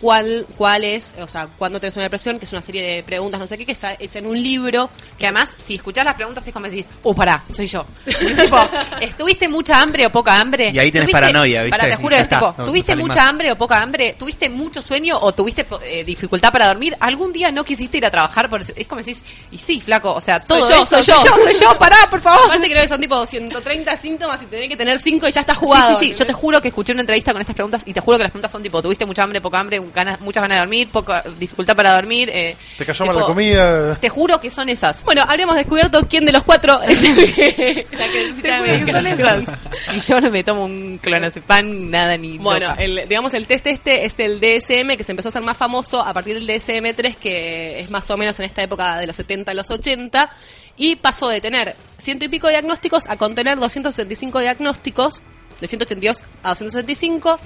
cuál, 0.00 0.46
cuál 0.56 0.84
es, 0.84 1.14
o 1.20 1.26
sea, 1.26 1.48
cuándo 1.58 1.78
tenés 1.80 1.96
una 1.96 2.04
depresión, 2.04 2.38
que 2.38 2.44
es 2.44 2.52
una 2.52 2.62
serie 2.62 2.82
de 2.82 3.02
preguntas, 3.02 3.38
no 3.40 3.46
sé 3.46 3.58
qué, 3.58 3.66
que 3.66 3.72
está 3.72 3.94
hecha 3.98 4.18
en 4.18 4.26
un 4.26 4.40
libro. 4.42 4.88
Que 5.18 5.26
además, 5.26 5.50
si 5.56 5.74
escuchás 5.74 6.04
las 6.04 6.14
preguntas 6.14 6.46
es 6.46 6.52
como 6.54 6.66
decís, 6.66 6.86
uh, 7.02 7.14
pará, 7.14 7.42
soy 7.54 7.66
yo. 7.66 7.84
tipo, 8.04 8.56
¿estuviste 9.00 9.48
mucha 9.48 9.80
hambre 9.80 10.06
o 10.06 10.10
poca 10.10 10.36
hambre? 10.38 10.70
Y 10.72 10.78
ahí 10.78 10.90
tenés 10.90 11.08
¿Tuviste- 11.08 11.12
paranoia, 11.20 11.62
¿viste? 11.64 11.78
Pará, 11.78 11.90
te 11.96 11.96
juro, 12.02 12.14
es 12.16 12.22
está, 12.22 12.38
tipo, 12.38 12.54
no- 12.58 12.64
¿tuviste 12.64 12.96
mucha 12.96 13.14
más. 13.20 13.28
hambre 13.28 13.52
o 13.52 13.56
poca 13.56 13.80
hambre? 13.82 14.14
¿Tuviste 14.18 14.48
mucho 14.48 14.80
sueño 14.82 15.18
o 15.20 15.32
tuviste 15.32 15.66
eh, 15.84 16.04
dificultad 16.04 16.50
para 16.52 16.68
dormir? 16.68 16.96
¿Algún 17.00 17.32
día 17.32 17.50
no 17.52 17.64
quisiste 17.64 17.98
ir 17.98 18.06
a 18.06 18.10
trabajar? 18.10 18.48
Por? 18.48 18.62
Es 18.62 18.86
como 18.86 19.02
decís, 19.02 19.20
y 19.50 19.58
sí, 19.58 19.80
flaco, 19.80 20.14
o 20.14 20.20
sea, 20.20 20.40
todo 20.40 20.60
Soy 20.62 20.76
yo, 20.76 20.82
eso, 20.82 21.02
soy 21.02 21.14
yo. 21.14 21.22
soy 21.44 21.54
yo, 21.60 21.78
pará, 21.78 21.96
por 22.10 22.20
favor. 22.20 22.46
Aparte 22.46 22.68
creo 22.70 22.82
que 22.82 22.88
son 22.88 23.00
tipo 23.00 23.26
130 23.26 23.96
síntomas 23.96 24.42
y 24.42 24.46
tenés 24.46 24.68
que 24.68 24.76
tener 24.76 24.98
5 24.98 25.28
y 25.28 25.32
ya 25.32 25.40
está 25.42 25.54
Sí, 25.54 25.60
jugado. 25.60 25.98
sí, 26.00 26.08
sí, 26.12 26.14
yo 26.18 26.26
te 26.26 26.32
juro 26.32 26.62
que 26.62 26.68
escuché 26.68 26.92
una 26.92 27.02
entrevista 27.02 27.32
con 27.32 27.40
estas 27.42 27.54
preguntas 27.54 27.82
y 27.84 27.92
te 27.92 28.00
juro 28.00 28.16
que 28.16 28.22
las 28.24 28.30
preguntas 28.32 28.52
son 28.52 28.62
tipo, 28.62 28.80
¿tuviste 28.80 29.04
mucha 29.04 29.22
hambre, 29.22 29.40
poca 29.40 29.58
hambre? 29.58 29.80
Ganas, 29.94 30.20
muchas 30.20 30.42
ganas 30.42 30.56
de 30.56 30.60
dormir, 30.60 30.88
poca 30.90 31.22
dificultad 31.38 31.76
para 31.76 31.94
dormir. 31.94 32.30
Eh, 32.32 32.56
Te 32.78 32.84
cayó 32.86 33.04
tipo, 33.04 33.12
mal 33.14 33.20
la 33.22 33.26
comida. 33.26 33.94
Te 33.96 34.08
juro 34.08 34.40
que 34.40 34.50
son 34.50 34.68
esas. 34.68 35.02
Bueno, 35.04 35.22
habríamos 35.26 35.56
descubierto 35.56 36.00
quién 36.08 36.24
de 36.24 36.32
los 36.32 36.42
cuatro 36.42 36.80
es 36.82 37.02
el 37.04 37.34
que, 37.34 37.86
La 37.98 38.08
que 38.08 38.26
necesita 38.26 38.62
Te 38.62 38.82
juro 38.92 39.16
que 39.16 39.44
son. 39.44 39.58
Y 39.96 40.00
yo 40.00 40.20
no 40.20 40.30
me 40.30 40.44
tomo 40.44 40.64
un 40.64 40.98
clonazepam, 40.98 41.90
nada 41.90 42.16
ni 42.16 42.38
Bueno, 42.38 42.68
loca. 42.70 42.82
el, 42.82 43.08
digamos 43.08 43.34
el 43.34 43.46
test 43.46 43.66
este 43.66 44.04
es 44.04 44.18
el 44.18 44.40
DSM 44.40 44.96
que 44.96 45.04
se 45.04 45.12
empezó 45.12 45.28
a 45.28 45.30
hacer 45.30 45.42
más 45.42 45.56
famoso 45.56 46.00
a 46.00 46.12
partir 46.12 46.34
del 46.34 46.48
DSM-3 46.48 47.16
que 47.16 47.80
es 47.80 47.90
más 47.90 48.08
o 48.10 48.16
menos 48.16 48.38
en 48.40 48.46
esta 48.46 48.62
época 48.62 48.98
de 48.98 49.06
los 49.06 49.16
70 49.16 49.50
a 49.50 49.54
los 49.54 49.70
80 49.70 50.30
y 50.76 50.96
pasó 50.96 51.28
de 51.28 51.40
tener 51.40 51.74
ciento 51.98 52.24
y 52.24 52.28
pico 52.28 52.48
diagnósticos 52.48 53.08
a 53.08 53.16
contener 53.16 53.58
265 53.58 54.38
diagnósticos 54.40 55.22
de 55.60 55.66
182 55.66 56.18
a 56.42 56.48
265 56.50 57.38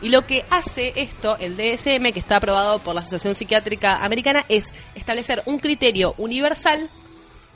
y 0.00 0.10
lo 0.10 0.24
que 0.26 0.44
hace 0.50 0.92
esto, 0.96 1.36
el 1.38 1.56
DSM, 1.56 2.12
que 2.12 2.20
está 2.20 2.36
aprobado 2.36 2.78
por 2.78 2.94
la 2.94 3.00
Asociación 3.00 3.34
Psiquiátrica 3.34 3.96
Americana, 3.96 4.44
es 4.48 4.72
establecer 4.94 5.42
un 5.46 5.58
criterio 5.58 6.14
universal 6.18 6.88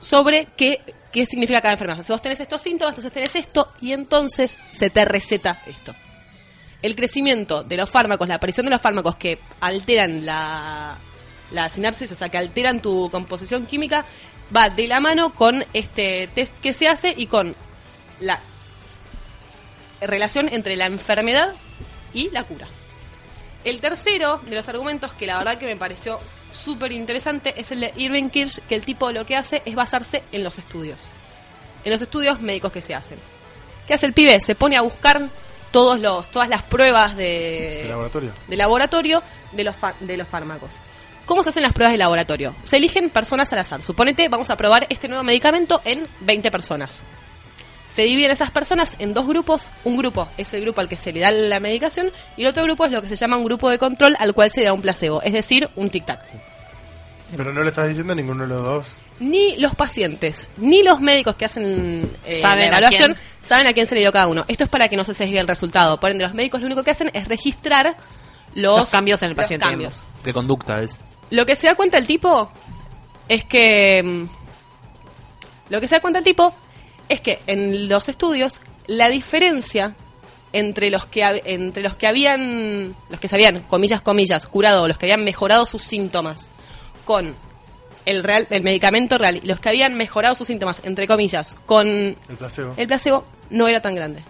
sobre 0.01 0.49
qué, 0.57 0.81
qué 1.13 1.25
significa 1.25 1.61
cada 1.61 1.75
enfermedad. 1.75 2.03
Si 2.03 2.13
vos 2.13 2.21
tenés 2.21 2.41
estos 2.41 2.61
síntomas, 2.61 2.93
entonces 2.93 3.13
tenés 3.13 3.37
esto 3.37 3.69
y 3.81 3.93
entonces 3.93 4.57
se 4.73 4.91
te 4.91 5.05
receta 5.05 5.63
esto. 5.67 5.95
El 6.83 6.97
crecimiento 6.97 7.63
de 7.63 7.77
los 7.77 7.89
fármacos, 7.89 8.27
la 8.27 8.35
aparición 8.35 8.67
de 8.67 8.71
los 8.71 8.83
fármacos 8.83 9.15
que 9.15 9.39
alteran 9.61 10.27
la, 10.27 10.99
la 11.53 11.69
sinapsis, 11.69 12.11
o 12.11 12.17
sea, 12.17 12.29
que 12.29 12.39
alteran 12.39 12.83
tu 12.83 13.09
composición 13.11 13.67
química, 13.67 14.05
va 14.55 14.69
de 14.69 14.89
la 14.89 14.99
mano 14.99 15.33
con 15.33 15.65
este 15.73 16.29
test 16.35 16.53
que 16.61 16.73
se 16.73 16.89
hace 16.89 17.15
y 17.17 17.27
con 17.27 17.55
la 18.19 18.41
relación 20.01 20.49
entre 20.49 20.75
la 20.75 20.87
enfermedad 20.87 21.55
y 22.15 22.31
la 22.31 22.45
cura. 22.45 22.67
El 23.65 23.81
tercero 23.81 24.41
de 24.45 24.57
los 24.57 24.69
argumentos 24.69 25.13
que 25.13 25.27
la 25.27 25.39
verdad 25.39 25.59
que 25.59 25.67
me 25.67 25.77
pareció 25.77 26.19
súper 26.53 26.93
interesante 26.93 27.55
es 27.57 27.71
el 27.73 27.81
de 27.81 27.93
Irving 27.97 28.29
Kirsch, 28.29 28.61
que 28.69 28.75
el 28.75 28.83
tipo 28.83 29.11
lo 29.13 29.25
que 29.25 29.37
hace 29.37 29.63
es 29.65 29.75
basarse 29.75 30.23
en 30.33 30.45
los 30.45 30.59
estudios, 30.59 31.09
en 31.85 31.93
los 31.93 32.03
estudios 32.03 32.41
médicos 32.41 32.73
que 32.73 32.83
se 32.83 32.95
hacen. 32.95 33.19
¿Qué 33.87 33.95
hace 33.95 34.07
el 34.07 34.13
pibe? 34.13 34.41
Se 34.41 34.55
pone 34.55 34.77
a 34.77 34.83
buscar 34.83 35.21
todos 35.71 36.01
los, 36.01 36.31
todas 36.31 36.49
las 36.49 36.63
pruebas 36.63 37.17
de, 37.17 37.87
laboratorio. 37.89 38.33
de 38.47 38.57
laboratorio 38.57 39.23
de 39.53 39.65
los, 39.65 39.77
de 40.01 40.17
los 40.17 40.29
fármacos. 40.29 40.79
¿Cómo 41.25 41.43
se 41.43 41.51
hacen 41.51 41.63
las 41.63 41.73
pruebas 41.73 41.93
de 41.93 41.99
laboratorio? 41.99 42.55
Se 42.65 42.77
eligen 42.77 43.11
personas 43.11 43.53
al 43.53 43.61
azar. 43.61 43.81
Suponete, 43.81 44.29
vamos 44.29 44.51
a 44.51 44.57
probar 44.57 44.87
este 44.91 45.09
nuevo 45.09 45.23
medicamento 45.23 45.81
en 45.85 46.07
20 46.21 46.51
personas. 46.51 47.03
Se 47.93 48.03
dividen 48.03 48.31
esas 48.31 48.51
personas 48.51 48.97
en 49.01 49.13
dos 49.13 49.27
grupos. 49.27 49.67
Un 49.85 49.97
grupo 49.99 50.27
es 50.39 50.55
el 50.55 50.63
grupo 50.63 50.81
al 50.81 50.89
que 50.89 50.97
se 50.97 51.13
le 51.13 51.21
da 51.21 51.31
la 51.31 51.61
medicación 51.61 52.11
y 52.39 52.43
el 52.43 52.49
otro 52.49 52.63
grupo 52.63 52.87
es 52.87 52.93
lo 52.93 53.03
que 53.03 53.09
se 53.09 53.17
llama 53.17 53.37
un 53.37 53.45
grupo 53.45 53.69
de 53.69 53.77
control 53.79 54.17
al 54.19 54.33
cual 54.33 54.51
se 54.51 54.61
le 54.61 54.67
da 54.67 54.73
un 54.73 54.81
placebo, 54.81 55.21
es 55.23 55.33
decir, 55.35 55.69
un 55.77 55.91
tic-tac. 55.91 56.21
Pero 57.37 57.53
no 57.53 57.63
le 57.63 57.69
estás 57.69 57.89
diciendo 57.89 58.13
a 58.13 58.17
ninguno 58.17 58.43
de 58.45 58.49
los 58.49 58.63
dos. 58.63 58.97
Ni 59.21 59.57
los 59.59 59.75
pacientes, 59.75 60.47
ni 60.59 60.83
los 60.83 61.01
médicos 61.01 61.37
que 61.37 61.45
hacen 61.47 62.11
eh, 62.27 62.41
Saben 62.43 62.71
la 62.71 62.77
a 62.77 62.79
evaluación 62.81 63.13
quién. 63.15 63.27
saben 63.41 63.67
a 63.67 63.73
quién 63.73 63.87
se 63.87 63.95
le 63.95 64.01
dio 64.03 64.13
cada 64.13 64.27
uno. 64.27 64.45
Esto 64.49 64.65
es 64.65 64.71
para 64.71 64.89
que 64.89 64.97
no 64.97 65.05
se 65.05 65.15
sesgue 65.15 65.39
el 65.39 65.47
resultado. 65.49 65.99
Por 66.01 66.11
ende, 66.11 66.25
los 66.25 66.35
médicos 66.35 66.61
lo 66.61 66.67
único 66.67 66.83
que 66.83 66.91
hacen 66.91 67.11
es 67.15 67.29
registrar 67.29 67.97
los, 68.55 68.81
Los 68.81 68.91
cambios 68.91 69.23
en 69.23 69.31
el 69.31 69.37
paciente, 69.37 69.65
cambios. 69.67 70.03
De 70.25 70.33
conducta 70.33 70.83
es. 70.83 70.99
Lo 71.31 71.47
que 71.47 71.57
se 71.57 71.67
da 71.67 71.75
cuenta 71.75 71.97
el 71.99 72.07
tipo 72.07 72.51
es 73.29 73.45
que. 73.45 74.03
mm, 74.05 74.25
Lo 75.71 75.81
que 75.81 75.89
se 75.89 75.95
da 75.97 76.01
cuenta 76.01 76.19
el 76.19 76.25
tipo 76.25 76.55
es 77.13 77.21
que 77.21 77.39
en 77.47 77.89
los 77.89 78.09
estudios 78.09 78.61
la 78.87 79.09
diferencia 79.09 79.95
entre 80.53 80.91
los 80.91 81.07
que 81.07 81.43
entre 81.45 81.83
los 81.83 81.97
que 81.97 82.07
habían 82.07 82.95
los 83.09 83.21
que 83.21 83.29
se 83.29 83.37
habían 83.37 83.61
comillas 83.61 84.03
comillas 84.03 84.47
curado 84.47 84.87
los 84.87 84.99
que 84.99 85.07
habían 85.07 85.25
mejorado 85.25 85.65
sus 85.65 85.83
síntomas 85.83 86.51
con 87.05 87.35
el 88.05 88.23
real 88.23 88.47
el 88.51 88.63
medicamento 88.63 89.17
real 89.17 89.41
y 89.43 89.47
los 89.47 89.61
que 89.61 89.71
habían 89.71 89.95
mejorado 89.95 90.35
sus 90.35 90.49
síntomas 90.49 90.83
entre 90.85 91.07
comillas 91.07 91.57
con 91.65 91.87
El 91.87 92.37
placebo. 92.37 92.75
el 92.77 92.87
placebo 92.87 93.25
no 93.53 93.69
era 93.69 93.81
tan 93.81 93.95
grande. 93.95 94.23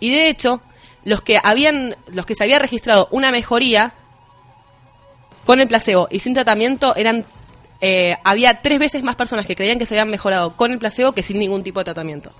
Y 0.00 0.10
de 0.10 0.28
hecho, 0.28 0.62
los 1.04 1.20
que 1.20 1.38
habían, 1.42 1.96
los 2.12 2.24
que 2.26 2.34
se 2.34 2.44
había 2.44 2.58
registrado 2.58 3.08
una 3.10 3.30
mejoría 3.30 3.94
con 5.44 5.60
el 5.60 5.68
placebo 5.68 6.08
y 6.10 6.20
sin 6.20 6.34
tratamiento 6.34 6.96
eran, 6.96 7.24
eh, 7.84 8.16
había 8.22 8.62
tres 8.62 8.78
veces 8.78 9.02
más 9.02 9.16
personas 9.16 9.44
que 9.44 9.56
creían 9.56 9.76
que 9.76 9.86
se 9.86 9.94
habían 9.94 10.08
mejorado 10.08 10.56
con 10.56 10.70
el 10.70 10.78
placebo 10.78 11.10
que 11.10 11.22
sin 11.24 11.40
ningún 11.40 11.64
tipo 11.64 11.80
de 11.80 11.84
tratamiento. 11.84 12.32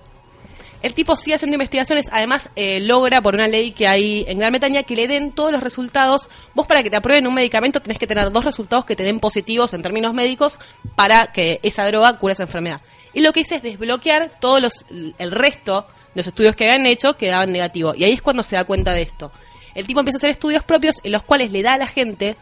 El 0.81 0.93
tipo 0.93 1.17
sigue 1.17 1.35
haciendo 1.35 1.55
investigaciones, 1.55 2.07
además 2.11 2.49
eh, 2.55 2.79
logra 2.79 3.21
por 3.21 3.35
una 3.35 3.49
ley 3.49 3.71
que 3.71 3.85
hay 3.85 4.23
en 4.27 4.37
Gran 4.37 4.51
Bretaña 4.51 4.83
que 4.83 4.95
le 4.95 5.05
den 5.05 5.33
todos 5.33 5.51
los 5.51 5.61
resultados. 5.61 6.29
Vos 6.53 6.65
para 6.65 6.81
que 6.81 6.89
te 6.89 6.95
aprueben 6.95 7.27
un 7.27 7.33
medicamento 7.33 7.81
tenés 7.81 7.99
que 7.99 8.07
tener 8.07 8.31
dos 8.31 8.45
resultados 8.45 8.85
que 8.85 8.95
te 8.95 9.03
den 9.03 9.19
positivos 9.19 9.73
en 9.73 9.81
términos 9.81 10.13
médicos 10.13 10.59
para 10.95 11.27
que 11.33 11.59
esa 11.61 11.85
droga 11.87 12.17
cure 12.17 12.31
esa 12.31 12.43
enfermedad. 12.43 12.79
Y 13.13 13.19
lo 13.19 13.33
que 13.33 13.41
hice 13.41 13.55
es 13.55 13.63
desbloquear 13.63 14.31
todos 14.39 14.61
los, 14.61 14.85
el 15.17 15.31
resto 15.31 15.81
de 16.15 16.21
los 16.21 16.27
estudios 16.27 16.55
que 16.55 16.63
habían 16.63 16.85
hecho 16.85 17.17
que 17.17 17.27
daban 17.27 17.51
negativo. 17.51 17.93
Y 17.95 18.05
ahí 18.05 18.13
es 18.13 18.21
cuando 18.21 18.43
se 18.43 18.55
da 18.55 18.63
cuenta 18.63 18.93
de 18.93 19.01
esto. 19.01 19.29
El 19.75 19.87
tipo 19.87 19.99
empieza 19.99 20.17
a 20.17 20.19
hacer 20.19 20.29
estudios 20.29 20.63
propios 20.63 21.01
en 21.03 21.11
los 21.11 21.23
cuales 21.23 21.51
le 21.51 21.63
da 21.63 21.73
a 21.73 21.77
la 21.77 21.87
gente 21.87 22.37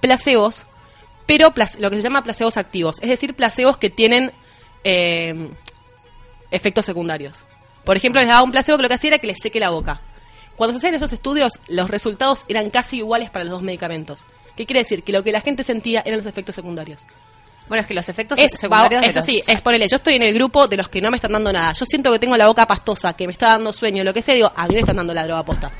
placebos, 0.00 0.64
pero 1.26 1.52
lo 1.78 1.90
que 1.90 1.96
se 1.96 2.02
llama 2.02 2.22
placebos 2.22 2.56
activos, 2.56 2.96
es 3.02 3.08
decir, 3.08 3.34
placebos 3.34 3.76
que 3.76 3.90
tienen 3.90 4.30
eh, 4.84 5.48
efectos 6.50 6.84
secundarios. 6.84 7.38
Por 7.84 7.96
ejemplo, 7.96 8.20
les 8.20 8.28
daba 8.28 8.42
un 8.42 8.52
placebo 8.52 8.78
que 8.78 8.82
lo 8.82 8.88
que 8.88 8.94
hacía 8.94 9.08
era 9.08 9.18
que 9.18 9.26
les 9.26 9.38
seque 9.40 9.60
la 9.60 9.70
boca. 9.70 10.00
Cuando 10.56 10.72
se 10.72 10.78
hacían 10.78 10.94
esos 10.94 11.12
estudios, 11.12 11.52
los 11.68 11.90
resultados 11.90 12.44
eran 12.48 12.70
casi 12.70 12.98
iguales 12.98 13.30
para 13.30 13.44
los 13.44 13.52
dos 13.52 13.62
medicamentos. 13.62 14.24
¿Qué 14.56 14.64
quiere 14.64 14.80
decir? 14.80 15.02
Que 15.02 15.12
lo 15.12 15.22
que 15.22 15.32
la 15.32 15.40
gente 15.40 15.62
sentía 15.62 16.02
eran 16.04 16.18
los 16.18 16.26
efectos 16.26 16.54
secundarios. 16.54 17.02
Bueno, 17.68 17.80
es 17.82 17.86
que 17.86 17.94
los 17.94 18.08
efectos 18.08 18.38
Es, 18.38 18.52
secundarios 18.58 19.02
de 19.02 19.08
es 19.08 19.14
los- 19.16 19.24
así, 19.24 19.42
es 19.46 19.60
ponele, 19.60 19.86
yo 19.88 19.96
estoy 19.96 20.14
en 20.14 20.22
el 20.22 20.32
grupo 20.32 20.66
de 20.68 20.76
los 20.76 20.88
que 20.88 21.00
no 21.00 21.10
me 21.10 21.16
están 21.16 21.32
dando 21.32 21.52
nada. 21.52 21.72
Yo 21.72 21.84
siento 21.84 22.10
que 22.12 22.18
tengo 22.18 22.36
la 22.36 22.46
boca 22.46 22.64
pastosa, 22.66 23.12
que 23.14 23.26
me 23.26 23.32
está 23.32 23.48
dando 23.48 23.72
sueño, 23.72 24.02
lo 24.04 24.14
que 24.14 24.22
sea, 24.22 24.34
digo, 24.34 24.50
a 24.54 24.66
mí 24.68 24.74
me 24.74 24.80
están 24.80 24.96
dando 24.96 25.12
la 25.12 25.24
droga 25.26 25.42
posta. 25.42 25.70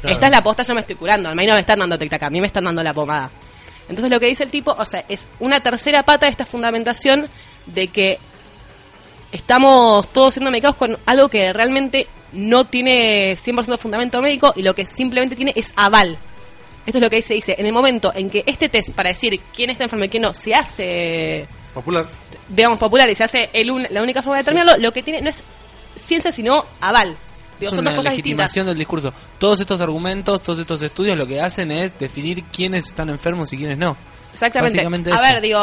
Claro. 0.00 0.14
Esta 0.16 0.26
es 0.26 0.32
la 0.32 0.42
posta, 0.42 0.62
yo 0.62 0.74
me 0.74 0.80
estoy 0.82 0.94
curando. 0.96 1.28
A 1.28 1.34
mí 1.34 1.44
no 1.46 1.54
me 1.54 1.60
están 1.60 1.78
dando 1.80 1.98
tic 1.98 2.22
a 2.22 2.30
mí 2.30 2.40
me 2.40 2.46
están 2.46 2.64
dando 2.64 2.82
la 2.82 2.94
pomada. 2.94 3.28
Entonces 3.88 4.10
lo 4.10 4.18
que 4.20 4.26
dice 4.26 4.42
el 4.44 4.50
tipo, 4.50 4.72
o 4.72 4.84
sea, 4.84 5.04
es 5.08 5.28
una 5.40 5.60
tercera 5.60 6.02
pata 6.02 6.26
de 6.26 6.32
esta 6.32 6.44
fundamentación 6.44 7.28
de 7.66 7.88
que 7.88 8.18
estamos 9.32 10.08
todos 10.12 10.34
siendo 10.34 10.50
medicados 10.50 10.76
con 10.76 10.96
algo 11.06 11.28
que 11.28 11.52
realmente 11.52 12.06
no 12.32 12.64
tiene 12.64 13.36
100% 13.36 13.78
fundamento 13.78 14.20
médico 14.20 14.52
y 14.56 14.62
lo 14.62 14.74
que 14.74 14.84
simplemente 14.86 15.36
tiene 15.36 15.52
es 15.54 15.72
aval. 15.76 16.16
Esto 16.84 16.98
es 16.98 17.02
lo 17.02 17.10
que 17.10 17.22
se 17.22 17.34
dice. 17.34 17.56
En 17.58 17.66
el 17.66 17.72
momento 17.72 18.12
en 18.14 18.30
que 18.30 18.44
este 18.46 18.68
test 18.68 18.90
para 18.90 19.08
decir 19.10 19.40
quién 19.54 19.70
está 19.70 19.84
enfermo 19.84 20.04
y 20.04 20.08
quién 20.08 20.22
no 20.22 20.34
se 20.34 20.54
hace 20.54 21.46
Popular. 21.74 22.06
digamos, 22.48 22.78
popular 22.78 23.08
y 23.10 23.14
se 23.14 23.24
hace 23.24 23.50
el 23.52 23.70
un- 23.70 23.86
la 23.90 24.02
única 24.02 24.22
forma 24.22 24.36
de 24.36 24.42
determinarlo, 24.42 24.76
lo 24.82 24.92
que 24.92 25.02
tiene 25.02 25.20
no 25.20 25.30
es 25.30 25.42
ciencia, 25.96 26.30
sino 26.32 26.64
aval. 26.80 27.16
Digo, 27.60 27.70
es 27.70 27.76
son 27.76 27.84
dos 27.84 27.92
una 27.92 27.92
distintas. 27.92 28.04
legitimación 28.12 28.66
del 28.66 28.78
discurso. 28.78 29.12
Todos 29.38 29.60
estos 29.60 29.80
argumentos, 29.80 30.42
todos 30.42 30.58
estos 30.58 30.82
estudios 30.82 31.16
lo 31.16 31.26
que 31.26 31.40
hacen 31.40 31.70
es 31.72 31.98
definir 31.98 32.44
quiénes 32.44 32.84
están 32.84 33.08
enfermos 33.08 33.52
y 33.52 33.56
quiénes 33.56 33.78
no. 33.78 33.96
Exactamente. 34.32 35.10
A 35.12 35.20
ver, 35.20 35.40
digo, 35.40 35.60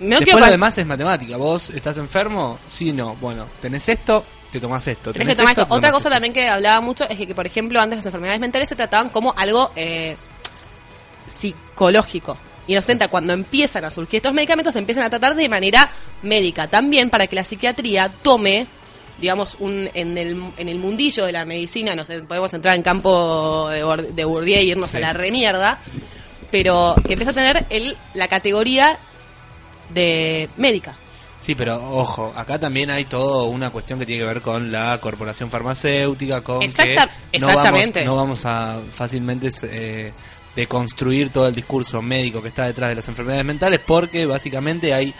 no 0.00 0.08
Después 0.08 0.24
quiero 0.24 0.40
lo 0.40 0.46
demás 0.46 0.76
es 0.78 0.86
matemática. 0.86 1.36
Vos 1.36 1.70
estás 1.70 1.96
enfermo, 1.98 2.58
sí, 2.70 2.92
no. 2.92 3.14
Bueno, 3.16 3.46
tenés 3.60 3.88
esto, 3.88 4.24
te 4.50 4.58
tomás 4.60 4.86
esto. 4.88 5.12
tenés 5.12 5.28
que 5.28 5.34
tomar 5.36 5.52
esto, 5.58 5.66
Otra 5.74 5.90
cosa 5.90 6.08
esto. 6.08 6.10
también 6.10 6.32
que 6.32 6.48
hablaba 6.48 6.80
mucho 6.80 7.04
es 7.08 7.16
que, 7.16 7.34
por 7.34 7.46
ejemplo, 7.46 7.80
antes 7.80 7.96
las 7.98 8.06
enfermedades 8.06 8.40
mentales 8.40 8.68
se 8.68 8.76
trataban 8.76 9.08
como 9.10 9.32
algo 9.36 9.70
eh, 9.76 10.16
psicológico. 11.28 12.36
Y 12.66 12.72
en 12.72 12.76
los 12.76 12.84
70, 12.84 13.08
cuando 13.08 13.32
empiezan 13.32 13.84
a 13.84 13.90
surgir 13.90 14.18
estos 14.18 14.34
medicamentos, 14.34 14.74
se 14.74 14.78
empiezan 14.78 15.04
a 15.04 15.10
tratar 15.10 15.34
de 15.34 15.48
manera 15.48 15.90
médica. 16.22 16.66
También 16.68 17.08
para 17.08 17.26
que 17.26 17.34
la 17.36 17.44
psiquiatría 17.44 18.10
tome, 18.22 18.66
digamos, 19.20 19.56
un, 19.58 19.88
en, 19.94 20.16
el, 20.18 20.40
en 20.56 20.68
el 20.68 20.78
mundillo 20.78 21.24
de 21.26 21.32
la 21.32 21.44
medicina, 21.44 21.94
no 21.94 22.04
sé, 22.04 22.20
podemos 22.22 22.52
entrar 22.54 22.76
en 22.76 22.82
campo 22.82 23.68
de, 23.70 24.12
de 24.12 24.24
Bourdieu 24.24 24.60
y 24.60 24.70
irnos 24.70 24.90
Sí. 24.90 24.96
a 24.98 25.00
la 25.00 25.12
remierda, 25.12 25.78
pero 26.50 26.94
que 27.06 27.12
empieza 27.14 27.32
a 27.32 27.34
tener 27.34 27.66
el, 27.70 27.96
la 28.14 28.28
categoría 28.28 28.98
de 29.90 30.48
médica. 30.56 30.94
Sí, 31.40 31.54
pero 31.54 31.76
ojo, 31.76 32.32
acá 32.36 32.58
también 32.58 32.90
hay 32.90 33.04
toda 33.04 33.44
una 33.44 33.70
cuestión 33.70 33.98
que 33.98 34.06
tiene 34.06 34.22
que 34.22 34.26
ver 34.26 34.40
con 34.42 34.72
la 34.72 34.98
corporación 35.00 35.50
farmacéutica, 35.50 36.40
con 36.40 36.62
Exacta- 36.62 37.08
que 37.30 37.38
no 37.38 37.48
exactamente. 37.48 38.00
vamos, 38.00 38.06
no 38.06 38.16
vamos 38.16 38.44
a 38.44 38.80
fácilmente 38.92 39.48
eh, 39.62 40.12
deconstruir 40.56 41.30
todo 41.30 41.46
el 41.46 41.54
discurso 41.54 42.02
médico 42.02 42.42
que 42.42 42.48
está 42.48 42.66
detrás 42.66 42.90
de 42.90 42.96
las 42.96 43.08
enfermedades 43.08 43.44
mentales, 43.44 43.80
porque 43.86 44.26
básicamente 44.26 44.92
hay 44.92 45.14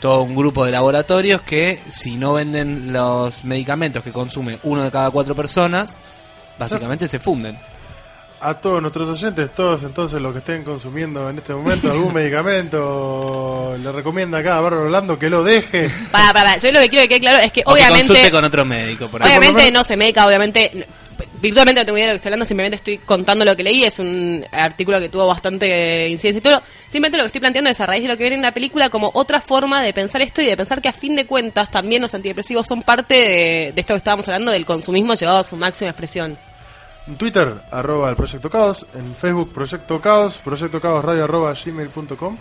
todo 0.00 0.22
un 0.22 0.34
grupo 0.34 0.64
de 0.64 0.72
laboratorios 0.72 1.42
que 1.42 1.80
si 1.88 2.16
no 2.16 2.34
venden 2.34 2.92
los 2.92 3.44
medicamentos 3.44 4.02
que 4.02 4.12
consume 4.12 4.58
uno 4.62 4.84
de 4.84 4.90
cada 4.90 5.10
cuatro 5.10 5.34
personas, 5.34 5.96
básicamente 6.58 7.08
se 7.08 7.18
funden. 7.18 7.58
A 8.40 8.54
todos 8.54 8.80
nuestros 8.80 9.08
oyentes, 9.08 9.52
todos 9.52 9.82
entonces 9.82 10.20
los 10.20 10.32
que 10.32 10.38
estén 10.38 10.62
consumiendo 10.62 11.28
en 11.28 11.38
este 11.38 11.52
momento 11.52 11.90
algún 11.90 12.14
medicamento, 12.14 13.76
le 13.82 13.90
recomienda 13.90 14.38
acá 14.38 14.58
a 14.58 14.60
Bárbara 14.60 14.84
Orlando 14.84 15.18
que 15.18 15.28
lo 15.28 15.42
deje. 15.42 15.90
Para, 16.12 16.32
para, 16.32 16.56
yo 16.56 16.70
lo 16.70 16.78
que 16.78 16.88
quiero 16.88 17.02
que 17.02 17.08
quede 17.08 17.20
claro 17.20 17.38
es 17.38 17.50
que 17.50 17.62
O 17.62 17.74
que 17.74 17.80
obviamente... 17.80 18.06
consulte 18.06 18.30
con 18.30 18.44
otro 18.44 18.64
médico, 18.64 19.08
por 19.08 19.22
Obviamente 19.22 19.72
no 19.72 19.82
se 19.82 19.96
medica, 19.96 20.24
obviamente. 20.24 20.86
Virtualmente 21.40 21.80
no 21.80 21.86
tengo 21.86 21.98
idea 21.98 22.08
de 22.08 22.12
lo 22.12 22.14
que 22.14 22.16
estoy 22.16 22.28
hablando, 22.30 22.44
simplemente 22.44 22.76
estoy 22.76 22.98
contando 22.98 23.44
lo 23.44 23.56
que 23.56 23.62
leí, 23.62 23.84
es 23.84 23.98
un 23.98 24.44
artículo 24.52 25.00
que 25.00 25.08
tuvo 25.08 25.26
bastante 25.26 26.08
incidencia 26.08 26.38
y 26.38 26.42
todo. 26.42 26.62
Simplemente 26.84 27.18
lo 27.18 27.24
que 27.24 27.28
estoy 27.28 27.40
planteando 27.40 27.70
es 27.70 27.80
a 27.80 27.86
raíz 27.86 28.02
de 28.02 28.08
lo 28.08 28.16
que 28.16 28.24
viene 28.24 28.36
en 28.36 28.42
la 28.42 28.52
película 28.52 28.90
como 28.90 29.10
otra 29.14 29.40
forma 29.40 29.82
de 29.82 29.92
pensar 29.92 30.22
esto 30.22 30.42
y 30.42 30.46
de 30.46 30.56
pensar 30.56 30.80
que 30.80 30.88
a 30.88 30.92
fin 30.92 31.16
de 31.16 31.26
cuentas 31.26 31.70
también 31.70 32.02
los 32.02 32.14
antidepresivos 32.14 32.66
son 32.66 32.82
parte 32.82 33.14
de, 33.14 33.72
de 33.74 33.80
esto 33.80 33.94
que 33.94 33.98
estábamos 33.98 34.26
hablando 34.28 34.50
del 34.52 34.64
consumismo 34.64 35.14
llevado 35.14 35.38
a 35.38 35.44
su 35.44 35.56
máxima 35.56 35.90
expresión. 35.90 36.36
En 37.06 37.16
Twitter, 37.16 37.54
arroba 37.70 38.10
el 38.10 38.16
Proyecto 38.16 38.50
Caos. 38.50 38.86
En 38.94 39.14
Facebook, 39.14 39.52
Proyecto 39.52 40.00
Caos. 40.00 40.38
Proyecto 40.44 40.78
Caos 40.78 41.02
Radio 41.02 41.24
arroba 41.24 41.54
gmail.com. 41.54 42.36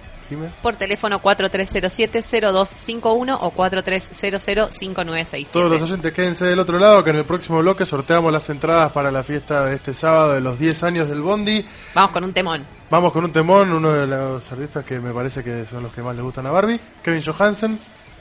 Por 0.61 0.75
teléfono 0.75 1.19
4307-0251 1.21 3.37
o 3.39 3.51
4300-5967. 3.51 5.47
Todos 5.51 5.69
los 5.69 5.81
oyentes 5.81 6.13
quédense 6.13 6.45
del 6.45 6.59
otro 6.59 6.77
lado 6.79 7.03
que 7.03 7.09
en 7.11 7.17
el 7.17 7.25
próximo 7.25 7.59
bloque 7.59 7.85
sorteamos 7.85 8.33
las 8.33 8.49
entradas 8.49 8.91
para 8.91 9.11
la 9.11 9.23
fiesta 9.23 9.65
de 9.65 9.75
este 9.75 9.93
sábado 9.93 10.33
de 10.33 10.41
los 10.41 10.57
10 10.59 10.83
años 10.83 11.07
del 11.09 11.21
Bondi. 11.21 11.63
Vamos 11.93 12.11
con 12.11 12.23
un 12.23 12.33
temón. 12.33 12.65
Vamos 12.89 13.11
con 13.11 13.25
un 13.25 13.33
temón, 13.33 13.73
uno 13.73 13.91
de 13.91 14.07
los 14.07 14.49
artistas 14.51 14.85
que 14.85 14.99
me 14.99 15.13
parece 15.13 15.43
que 15.43 15.65
son 15.65 15.83
los 15.83 15.93
que 15.93 16.01
más 16.01 16.15
le 16.15 16.21
gustan 16.21 16.45
a 16.45 16.51
Barbie, 16.51 16.79
Kevin 17.03 17.21
Johansen, 17.21 17.77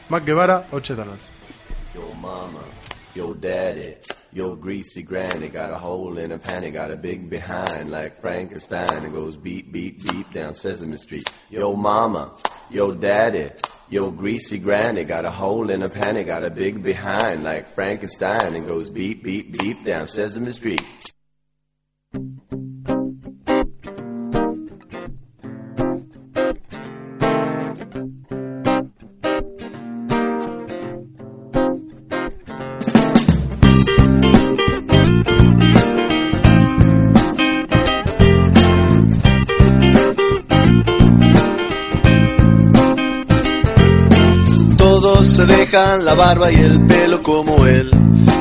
Mac 0.09 0.25
Guevara 0.25 0.65
o 0.73 0.81
Chet 0.81 0.99
Atkins. 0.99 1.35
Yo 1.95 2.03
mama, 2.21 2.59
yo 3.17 3.33
daddy, 3.33 3.97
yo 4.35 4.55
greasy 4.55 5.03
granny 5.03 5.49
got 5.49 5.73
a 5.73 5.79
hole 5.79 6.19
in 6.19 6.33
a 6.33 6.39
panty, 6.39 6.71
got 6.71 6.91
a 6.91 6.97
big 6.97 7.31
behind 7.31 7.91
like 7.91 8.21
Frankenstein. 8.21 9.05
and 9.05 9.13
goes 9.13 9.37
beep, 9.37 9.73
beep, 9.73 10.05
beep 10.05 10.31
down 10.35 10.55
Sesame 10.55 10.99
Street. 10.99 11.27
Yo 11.49 11.75
mama, 11.75 12.37
yo 12.71 12.93
daddy, 12.93 13.51
yo 13.89 14.11
greasy 14.11 14.59
granny 14.59 15.05
got 15.05 15.25
a 15.25 15.31
hole 15.31 15.71
in 15.71 15.83
a 15.83 15.89
panty, 15.89 16.27
got 16.27 16.45
a 16.45 16.51
big 16.51 16.83
behind 16.83 17.43
like 17.43 17.67
Frankenstein. 17.75 18.55
and 18.55 18.67
goes 18.67 18.91
beep, 18.91 19.25
beep, 19.25 19.59
beep 19.59 19.83
down 19.83 20.07
Sesame 20.07 20.53
Street. 20.53 20.85
Dejan 45.76 46.06
la 46.06 46.14
barba 46.14 46.50
y 46.50 46.54
el 46.54 46.87
pelo 46.87 47.23
como 47.23 47.66
él, 47.66 47.90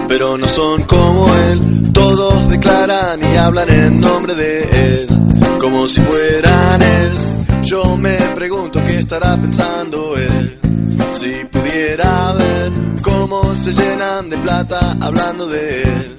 pero 0.07 0.37
no 0.37 0.47
son 0.47 0.83
como 0.83 1.27
él. 1.35 1.91
Todos 1.91 2.47
declaran 2.47 3.19
y 3.21 3.35
hablan 3.35 3.69
en 3.69 3.99
nombre 3.99 4.35
de 4.35 4.61
él, 4.61 5.07
como 5.59 5.85
si 5.89 5.99
fueran 5.99 6.81
él. 6.81 7.13
Yo 7.63 7.97
me 7.97 8.15
pregunto 8.35 8.81
qué 8.87 8.99
estará 8.99 9.35
pensando 9.35 10.15
él. 10.15 10.59
Si 11.11 11.43
pudiera 11.51 12.31
ver 12.35 12.71
cómo 13.01 13.53
se 13.57 13.73
llenan 13.73 14.29
de 14.29 14.37
plata 14.37 14.95
hablando 15.01 15.47
de 15.47 15.83
él, 15.83 16.15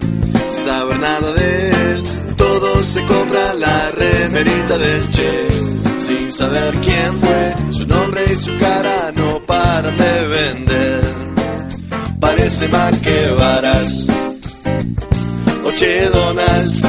sin 0.54 0.64
saber 0.66 1.00
nada 1.00 1.32
de 1.32 1.70
él. 1.70 2.02
Todos 2.36 2.84
se 2.84 3.02
compran 3.06 3.58
la 3.58 3.90
remerita 3.90 4.76
del 4.76 5.08
Che, 5.08 5.48
sin 5.98 6.30
saber 6.30 6.78
quién 6.80 7.14
fue. 7.22 7.54
Su 7.72 7.86
nombre 7.86 8.22
y 8.30 8.36
su 8.36 8.54
cara 8.58 9.12
no 9.82 9.82
paran 9.82 9.98
de 9.98 10.28
vender. 10.28 11.00
Parece 12.20 12.68
más 12.68 12.98
que 13.00 13.30
varas. 13.38 14.06
Oche 15.64 16.08
Donalds, 16.08 16.82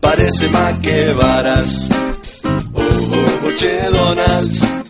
parece 0.00 0.48
más 0.48 0.78
que 0.80 1.12
varas. 1.12 1.88
Oh, 2.72 2.80
oh, 2.80 3.48
Oche 3.48 3.80
Donalds. 3.90 4.80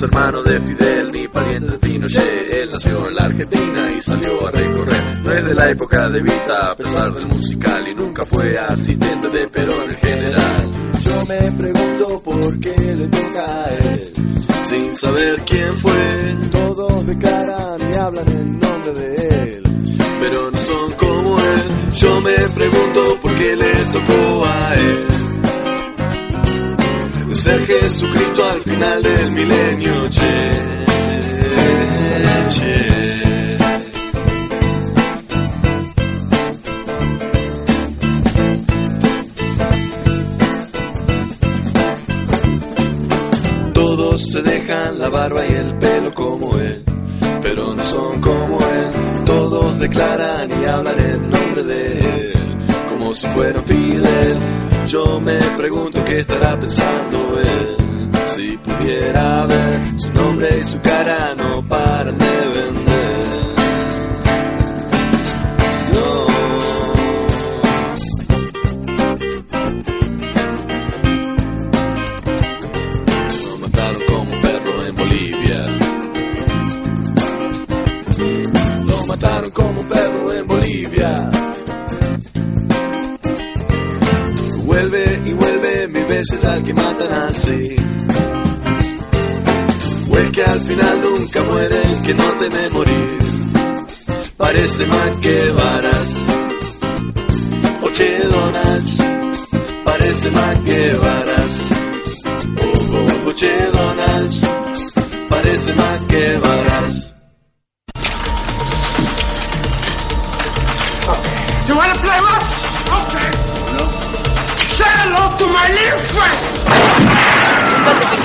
Hermano 0.00 0.44
de 0.44 0.60
Fidel 0.60 1.10
ni 1.10 1.26
pariente 1.26 1.72
de 1.72 1.78
Pinochet. 1.78 2.47
Nació 2.78 3.08
en 3.08 3.14
la 3.16 3.24
Argentina 3.24 3.90
y 3.90 4.00
salió 4.00 4.46
a 4.46 4.50
recorrer. 4.52 5.02
No 5.24 5.32
es 5.32 5.44
de 5.46 5.54
la 5.56 5.68
época 5.68 6.08
de 6.10 6.22
Vita, 6.22 6.70
a 6.70 6.76
pesar 6.76 7.12
del 7.12 7.26
musical, 7.26 7.88
y 7.88 7.94
nunca 7.96 8.24
fue 8.24 8.56
asistente 8.56 9.28
de 9.30 9.48
Perón 9.48 9.90
en 9.90 9.96
general. 9.96 10.70
Yo 11.04 11.24
me 11.26 11.52
pregunto 11.58 12.22
por 12.22 12.60
qué 12.60 12.76
le 12.78 13.08
toca 13.08 13.64
a 13.64 13.68
él, 13.70 14.12
sin 14.62 14.94
saber 14.94 15.40
quién 15.44 15.74
fue. 15.74 16.36
Todos 16.52 17.04
declaran 17.06 17.92
y 17.92 17.96
hablan 17.96 18.28
en 18.28 18.60
nombre 18.60 18.92
de 18.92 19.54
él, 19.56 19.62
pero 20.20 20.50
no 20.52 20.58
son 20.60 20.92
como 20.92 21.36
él. 21.40 21.62
Yo 21.96 22.20
me 22.20 22.36
pregunto 22.54 23.18
por 23.22 23.34
qué 23.38 23.56
le 23.56 23.72
tocó 23.72 24.46
a 24.46 24.74
él 24.76 25.08
ser 27.34 27.66
Jesucristo 27.66 28.44
al 28.44 28.62
final 28.62 29.02
del 29.02 29.30
milenio, 29.32 30.08
che. 30.10 30.87
Se 44.38 44.42
dejan 44.42 44.98
la 44.98 45.08
barba 45.08 45.44
y 45.44 45.52
el 45.52 45.74
pelo 45.78 46.14
como 46.14 46.56
él, 46.58 46.82
pero 47.42 47.74
no 47.74 47.84
son 47.84 48.20
como 48.20 48.58
él. 48.58 49.24
Todos 49.24 49.78
declaran 49.80 50.48
y 50.50 50.64
hablan 50.64 50.98
en 51.00 51.30
nombre 51.30 51.62
de 51.64 51.98
él, 51.98 52.32
como 52.88 53.14
si 53.14 53.26
fueran 53.28 53.64
Fidel. 53.64 54.36
Yo 54.86 55.20
me 55.20 55.38
pregunto 55.56 56.04
qué 56.04 56.20
estará 56.20 56.58
pensando 56.58 57.40
él. 57.40 57.76
Si 58.26 58.56
pudiera 58.58 59.46
ver 59.46 59.80
su 59.96 60.10
nombre 60.12 60.48
y 60.60 60.64
su 60.64 60.80
cara 60.82 61.34
no 61.36 61.66
paran 61.66 62.16
O 87.28 87.30
es 90.16 90.30
que 90.32 90.42
al 90.42 90.60
final 90.60 91.02
nunca 91.02 91.42
muere 91.44 91.82
el 91.82 92.02
que 92.02 92.14
no 92.14 92.24
teme 92.38 92.68
morir. 92.70 93.18
Parece 94.38 94.86
más 94.86 95.16
que 95.18 95.50
varas. 95.50 96.08
Oche 97.82 98.18
Donalds, 98.30 98.98
parece 99.84 100.30
más 100.30 100.56
que 100.62 100.94
varas. 100.94 101.50
Oche 103.26 103.52
Donalds, 103.74 104.40
parece 105.28 105.74
más 105.74 105.98
que 106.08 106.38
varas. 106.38 107.14
You 111.68 111.76
wanna 111.76 111.94
play 111.96 112.20
rough? 112.20 112.46
Okay. 113.00 113.30
Say 114.78 114.90
hello 115.02 115.36
to 115.36 115.46
my 115.46 115.68
little 115.68 116.00
friend. 116.14 116.97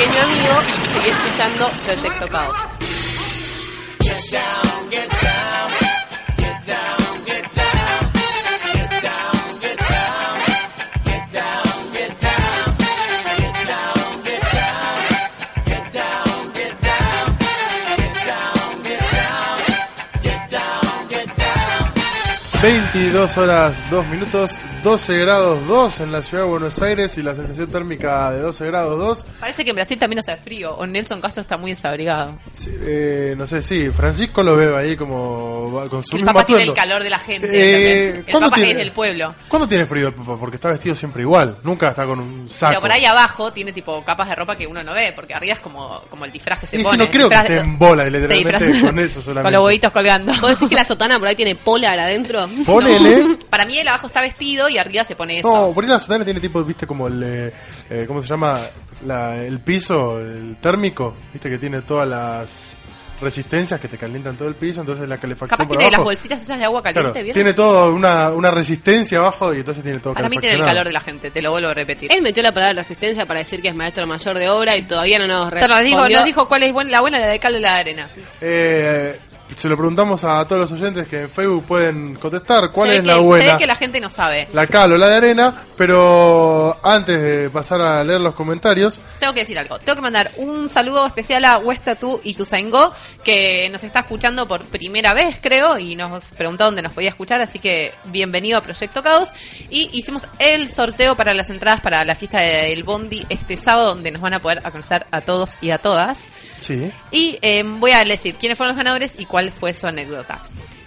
Pequeño 0.03 0.21
amigo, 0.21 0.53
seguí 0.93 1.09
escuchando 1.09 1.71
Proyecto 1.85 2.27
Caos. 2.27 2.55
Veintidós 22.61 23.37
horas, 23.37 23.75
2 23.89 24.07
minutos, 24.07 24.51
12 24.83 25.17
grados 25.17 25.65
2 25.65 25.99
en 26.01 26.11
la 26.11 26.21
ciudad 26.21 26.43
de 26.43 26.49
Buenos 26.49 26.81
Aires 26.81 27.17
y 27.17 27.23
la 27.23 27.33
sensación 27.35 27.67
térmica 27.71 28.31
de 28.31 28.41
12 28.41 28.65
grados 28.67 28.97
2. 28.99 29.25
Parece 29.39 29.63
que 29.63 29.69
en 29.69 29.75
Brasil 29.77 29.97
también 29.97 30.19
hace 30.19 30.35
frío. 30.37 30.75
O 30.75 30.85
Nelson 30.85 31.21
Castro 31.21 31.41
está 31.41 31.55
muy 31.57 31.71
desabrigado. 31.71 32.37
Sí, 32.51 32.69
eh, 32.81 33.33
no 33.37 33.47
sé, 33.47 33.61
sí, 33.61 33.89
Francisco 33.91 34.43
lo 34.43 34.57
veo 34.57 34.75
ahí 34.75 34.97
como 34.97 35.85
con 35.89 36.03
su 36.03 36.15
El 36.17 36.23
mismo 36.23 36.33
papá 36.33 36.45
tiene 36.45 36.63
el 36.63 36.69
atuendo. 36.71 36.81
calor 36.89 37.03
de 37.03 37.09
la 37.09 37.19
gente. 37.19 37.47
Eh, 37.49 38.09
el 38.17 38.25
¿cuándo 38.25 38.49
papá 38.49 38.55
tiene- 38.57 38.71
es 38.71 38.77
del 38.77 38.91
pueblo. 38.91 39.33
¿Cuándo 39.47 39.67
tiene 39.69 39.85
frío 39.85 40.09
el 40.09 40.13
papá? 40.15 40.35
Porque 40.37 40.57
está 40.57 40.69
vestido 40.69 40.95
siempre 40.95 41.21
igual, 41.21 41.57
nunca 41.63 41.87
está 41.89 42.05
con 42.05 42.19
un 42.19 42.49
saco. 42.49 42.71
Pero 42.71 42.81
por 42.81 42.91
ahí 42.91 43.05
abajo 43.05 43.53
tiene 43.53 43.71
tipo 43.71 44.03
capas 44.03 44.27
de 44.27 44.35
ropa 44.35 44.57
que 44.57 44.67
uno 44.67 44.83
no 44.83 44.93
ve, 44.93 45.13
porque 45.15 45.33
arriba 45.33 45.53
es 45.53 45.59
como, 45.61 46.01
como 46.09 46.25
el 46.25 46.31
disfraz 46.33 46.59
que 46.59 46.67
se 46.67 46.75
Y 46.75 46.79
si 46.79 46.85
pone. 46.85 46.97
no 47.05 47.09
creo 47.09 47.29
que 47.29 47.35
esté 47.35 47.57
en 47.59 47.79
bola, 47.79 48.03
literalmente, 48.05 48.67
disfraz- 48.67 48.85
con 48.85 48.99
eso 48.99 49.21
solamente. 49.21 49.43
Con 49.45 49.53
los 49.53 49.63
huevitos 49.65 49.91
colgando. 49.93 50.33
¿Vos 50.41 50.49
decís 50.49 50.67
que 50.67 50.75
la 50.75 50.83
sotana 50.83 51.19
por 51.19 51.29
ahí 51.29 51.35
tiene 51.37 51.55
polar 51.55 51.97
adentro? 51.99 52.49
Ponele. 52.65 53.37
Para 53.49 53.63
mí 53.65 53.77
él 53.79 53.87
abajo 53.87 54.07
está 54.07 54.19
vestido 54.19 54.67
y 54.67 54.72
arriba 54.77 55.03
se 55.03 55.15
pone 55.15 55.39
eso. 55.39 55.47
No, 55.47 55.73
por 55.73 55.83
ahí 55.83 55.89
la 55.89 55.99
sotana 55.99 56.23
tiene 56.25 56.39
tipo, 56.39 56.63
viste, 56.63 56.85
como 56.87 57.07
el. 57.07 57.23
eh, 57.23 57.53
eh, 57.89 58.05
¿Cómo 58.07 58.21
se 58.21 58.27
llama? 58.27 58.59
La- 59.05 59.37
el 59.43 59.59
piso, 59.59 60.19
el 60.19 60.55
térmico, 60.61 61.13
viste, 61.33 61.49
que 61.49 61.57
tiene 61.57 61.81
todas 61.81 62.07
las 62.07 62.77
resistencias 63.21 63.79
que 63.79 63.87
te 63.87 63.97
calientan 63.97 64.35
todo 64.35 64.49
el 64.49 64.55
piso, 64.55 64.81
entonces 64.81 65.07
la 65.07 65.17
calefacción 65.17 65.49
Capaz 65.57 65.65
por 65.67 65.77
tiene 65.77 65.85
las 65.91 65.93
abajo. 65.99 66.09
bolsitas 66.09 66.41
esas 66.41 66.57
de 66.57 66.65
agua 66.65 66.81
caliente, 66.83 67.11
Claro, 67.11 67.23
¿vieron? 67.23 67.33
tiene 67.35 67.53
todo 67.53 67.93
una, 67.93 68.31
una 68.31 68.51
resistencia 68.51 69.19
abajo 69.19 69.53
y 69.53 69.59
entonces 69.59 69.81
tiene 69.83 69.99
todo 69.99 70.13
Para 70.13 70.27
mí 70.27 70.37
tiene 70.39 70.55
el 70.57 70.65
calor 70.65 70.85
de 70.87 70.91
la 70.91 70.99
gente, 70.99 71.31
te 71.31 71.41
lo 71.41 71.51
vuelvo 71.51 71.69
a 71.69 71.73
repetir. 71.73 72.11
Él 72.11 72.21
metió 72.21 72.43
la 72.43 72.53
palabra 72.53 72.73
resistencia 72.81 73.25
para 73.25 73.39
decir 73.39 73.61
que 73.61 73.69
es 73.69 73.75
maestro 73.75 74.05
mayor 74.07 74.37
de 74.37 74.49
obra 74.49 74.75
y 74.75 74.81
todavía 74.87 75.19
no 75.19 75.27
nos 75.27 75.53
Esto 75.53 75.67
nos 75.69 75.79
dijo, 75.83 75.95
respondió. 75.97 76.17
nos 76.17 76.25
dijo 76.25 76.47
cuál 76.49 76.63
es 76.63 76.73
buena- 76.73 76.91
la 76.91 76.99
buena 77.01 77.19
la 77.19 77.27
de 77.27 77.39
cal 77.39 77.53
de 77.53 77.59
la 77.61 77.75
arena. 77.75 78.09
Eh, 78.41 79.17
se 79.55 79.67
lo 79.69 79.75
preguntamos 79.77 80.23
a 80.23 80.43
todos 80.47 80.69
los 80.69 80.71
oyentes 80.81 81.07
que 81.07 81.21
en 81.21 81.29
Facebook 81.29 81.65
pueden 81.65 82.15
contestar 82.15 82.71
cuál 82.71 82.89
es 82.91 83.03
la 83.03 83.15
que- 83.15 83.19
buena. 83.19 83.53
ve 83.53 83.57
que 83.59 83.67
la 83.67 83.75
gente 83.75 83.99
no 83.99 84.09
sabe. 84.09 84.47
La 84.53 84.67
cal 84.67 84.91
o 84.93 84.97
la 84.97 85.07
de 85.07 85.15
arena, 85.17 85.53
pero 85.77 86.77
antes 86.83 87.21
de 87.21 87.49
pasar 87.49 87.81
a 87.81 88.03
leer 88.03 88.21
los 88.21 88.33
comentarios, 88.33 88.99
Tengo 89.19 89.33
que 89.33 89.41
decir 89.41 89.57
algo. 89.59 89.77
Tengo 89.79 89.95
que 89.95 90.01
mandar 90.01 90.31
un 90.37 90.67
saludo 90.69 91.05
especial 91.05 91.45
a 91.45 91.57
Huestatú 91.59 92.19
y 92.23 92.33
Tuzaingó, 92.33 92.93
que 93.23 93.69
nos 93.69 93.83
está 93.83 93.99
escuchando 94.01 94.47
por 94.47 94.65
primera 94.65 95.13
vez, 95.13 95.37
creo, 95.41 95.77
y 95.77 95.95
nos 95.95 96.31
preguntó 96.31 96.65
dónde 96.65 96.81
nos 96.81 96.93
podía 96.93 97.09
escuchar, 97.09 97.39
así 97.41 97.59
que 97.59 97.93
bienvenido 98.05 98.57
a 98.57 98.61
Proyecto 98.61 99.03
Caos. 99.03 99.29
Y 99.69 99.89
hicimos 99.93 100.27
el 100.39 100.69
sorteo 100.69 101.15
para 101.15 101.33
las 101.33 101.49
entradas 101.49 101.79
para 101.81 102.03
la 102.05 102.15
fiesta 102.15 102.39
del 102.39 102.83
Bondi 102.83 103.25
este 103.29 103.55
sábado, 103.57 103.89
donde 103.89 104.11
nos 104.11 104.21
van 104.21 104.33
a 104.33 104.39
poder 104.41 104.61
conocer 104.63 105.05
a 105.11 105.21
todos 105.21 105.57
y 105.61 105.69
a 105.71 105.77
todas. 105.77 106.27
sí. 106.59 106.91
Y 107.11 107.37
eh, 107.41 107.63
voy 107.63 107.91
a 107.91 108.03
decir 108.03 108.35
quiénes 108.35 108.57
fueron 108.57 108.75
los 108.75 108.77
ganadores 108.83 109.19
y 109.19 109.25
cuál 109.33 109.51
fue 109.51 109.73
su 109.73 109.87
anécdota. 109.87 110.39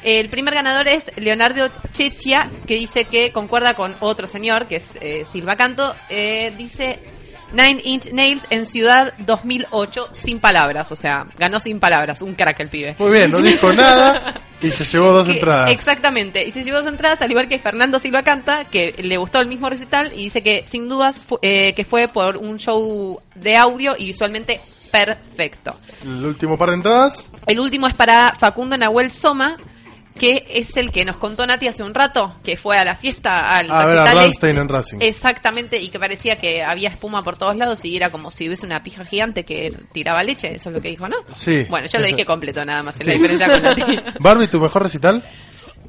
El 0.04 0.28
primer 0.28 0.54
ganador 0.54 0.86
es 0.86 1.02
Leonardo 1.16 1.68
Chechia, 1.92 2.48
que 2.64 2.74
dice 2.74 3.06
que 3.06 3.32
concuerda 3.32 3.74
con 3.74 3.92
otro 3.98 4.28
señor, 4.28 4.66
que 4.66 4.76
es 4.76 4.90
eh, 5.00 5.26
Silva 5.32 5.56
Canto. 5.56 5.96
Eh, 6.08 6.52
dice 6.56 7.00
Nine 7.52 7.80
Inch 7.82 8.12
Nails 8.12 8.44
en 8.50 8.66
Ciudad 8.66 9.14
2008, 9.18 10.10
sin 10.12 10.38
palabras. 10.38 10.92
O 10.92 10.96
sea, 10.96 11.26
ganó 11.36 11.58
sin 11.58 11.80
palabras. 11.80 12.22
Un 12.22 12.34
crack 12.34 12.60
el 12.60 12.68
pibe. 12.68 12.94
Muy 13.00 13.10
bien, 13.10 13.32
no 13.32 13.42
dijo 13.42 13.72
nada 13.72 14.34
y 14.62 14.70
se 14.70 14.84
llevó 14.84 15.10
dos 15.10 15.26
Que- 15.26 15.32
entradas. 15.34 15.72
Exactamente. 15.72 16.44
Y 16.46 16.52
se 16.52 16.62
llevó 16.62 16.78
dos 16.78 16.86
entradas, 16.86 17.20
al 17.22 17.30
igual 17.32 17.48
que 17.48 17.58
Fernando 17.58 17.98
Silva 17.98 18.22
Canta, 18.22 18.64
que 18.64 18.94
le 19.02 19.16
gustó 19.16 19.40
el 19.40 19.48
mismo 19.48 19.68
recital 19.68 20.12
y 20.14 20.18
dice 20.24 20.40
que 20.40 20.64
sin 20.68 20.88
dudas 20.88 21.18
fu- 21.18 21.40
eh, 21.42 21.72
que 21.74 21.84
fue 21.84 22.06
por 22.06 22.36
un 22.36 22.60
show 22.60 23.20
de 23.34 23.56
audio 23.56 23.96
y 23.98 24.06
visualmente 24.06 24.60
perfecto. 25.04 25.76
El 26.04 26.24
último 26.24 26.56
par 26.56 26.70
de 26.70 26.76
entradas. 26.76 27.30
El 27.46 27.60
último 27.60 27.86
es 27.86 27.94
para 27.94 28.34
Facundo 28.34 28.76
Nahuel 28.76 29.10
Soma, 29.10 29.56
que 30.18 30.46
es 30.48 30.76
el 30.78 30.90
que 30.92 31.04
nos 31.04 31.16
contó 31.16 31.46
Nati 31.46 31.68
hace 31.68 31.82
un 31.82 31.92
rato, 31.94 32.36
que 32.42 32.56
fue 32.56 32.78
a 32.78 32.84
la 32.84 32.94
fiesta, 32.94 33.54
al 33.56 33.70
A 33.70 33.84
ver 33.84 33.98
a 33.98 34.24
este. 34.24 34.50
en 34.50 34.68
Racing. 34.68 34.98
Exactamente, 35.00 35.78
y 35.80 35.88
que 35.88 35.98
parecía 35.98 36.36
que 36.36 36.62
había 36.62 36.88
espuma 36.88 37.22
por 37.22 37.36
todos 37.36 37.54
lados 37.56 37.84
y 37.84 37.96
era 37.96 38.08
como 38.10 38.30
si 38.30 38.46
hubiese 38.46 38.64
una 38.64 38.82
pija 38.82 39.04
gigante 39.04 39.44
que 39.44 39.74
tiraba 39.92 40.22
leche, 40.22 40.54
eso 40.54 40.70
es 40.70 40.76
lo 40.76 40.80
que 40.80 40.88
dijo, 40.88 41.06
¿no? 41.08 41.16
Sí. 41.34 41.66
Bueno, 41.68 41.86
yo 41.86 41.98
lo 41.98 42.06
Eso. 42.06 42.16
dije 42.16 42.24
completo 42.26 42.64
nada 42.64 42.82
más, 42.82 42.96
es 42.98 43.02
Sí. 43.04 43.08
la 43.08 43.12
diferencia 43.14 43.52
con 43.52 43.62
Nati. 43.62 44.00
Barbie, 44.20 44.46
¿tu 44.48 44.58
mejor 44.60 44.82
recital? 44.84 45.22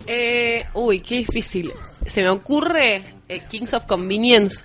Eh, 0.06 0.66
uy, 0.74 1.00
qué 1.02 1.18
difícil. 1.20 1.72
Se 2.06 2.22
me 2.22 2.30
ocurre 2.30 3.04
eh, 3.30 3.42
Kings 3.50 3.74
of 3.74 3.86
Convenience, 3.86 4.64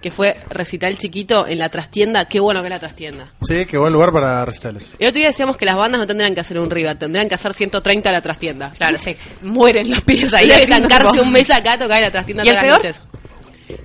que 0.00 0.10
fue 0.10 0.36
recital 0.50 0.96
chiquito 0.98 1.46
en 1.46 1.58
la 1.58 1.68
trastienda. 1.68 2.26
Qué 2.26 2.40
bueno 2.40 2.60
que 2.60 2.66
era 2.66 2.76
la 2.76 2.80
trastienda. 2.80 3.26
Sí, 3.42 3.66
qué 3.66 3.78
buen 3.78 3.92
lugar 3.92 4.12
para 4.12 4.44
recitales. 4.44 4.84
El 4.98 5.08
otro 5.08 5.18
día 5.18 5.28
decíamos 5.28 5.56
que 5.56 5.64
las 5.64 5.76
bandas 5.76 5.98
no 6.00 6.06
tendrían 6.06 6.34
que 6.34 6.40
hacer 6.40 6.58
un 6.58 6.70
River, 6.70 6.98
tendrían 6.98 7.28
que 7.28 7.34
hacer 7.34 7.52
130 7.52 8.08
a 8.08 8.12
la 8.12 8.20
trastienda. 8.20 8.72
Claro, 8.76 8.98
se 8.98 9.16
mueren 9.42 9.90
los 9.90 10.02
pies 10.02 10.32
ahí. 10.34 10.50
Hay 10.50 10.66
que 10.66 11.20
un 11.20 11.32
mes 11.32 11.50
acá 11.50 11.72
a 11.74 11.78
tocar 11.78 11.98
en 11.98 12.02
la 12.04 12.10
trastienda 12.10 12.44
¿Y 12.44 12.48
el 12.48 12.54
todas 12.56 12.68
las 12.68 12.78
peor? 12.78 12.94
noches. 12.94 13.02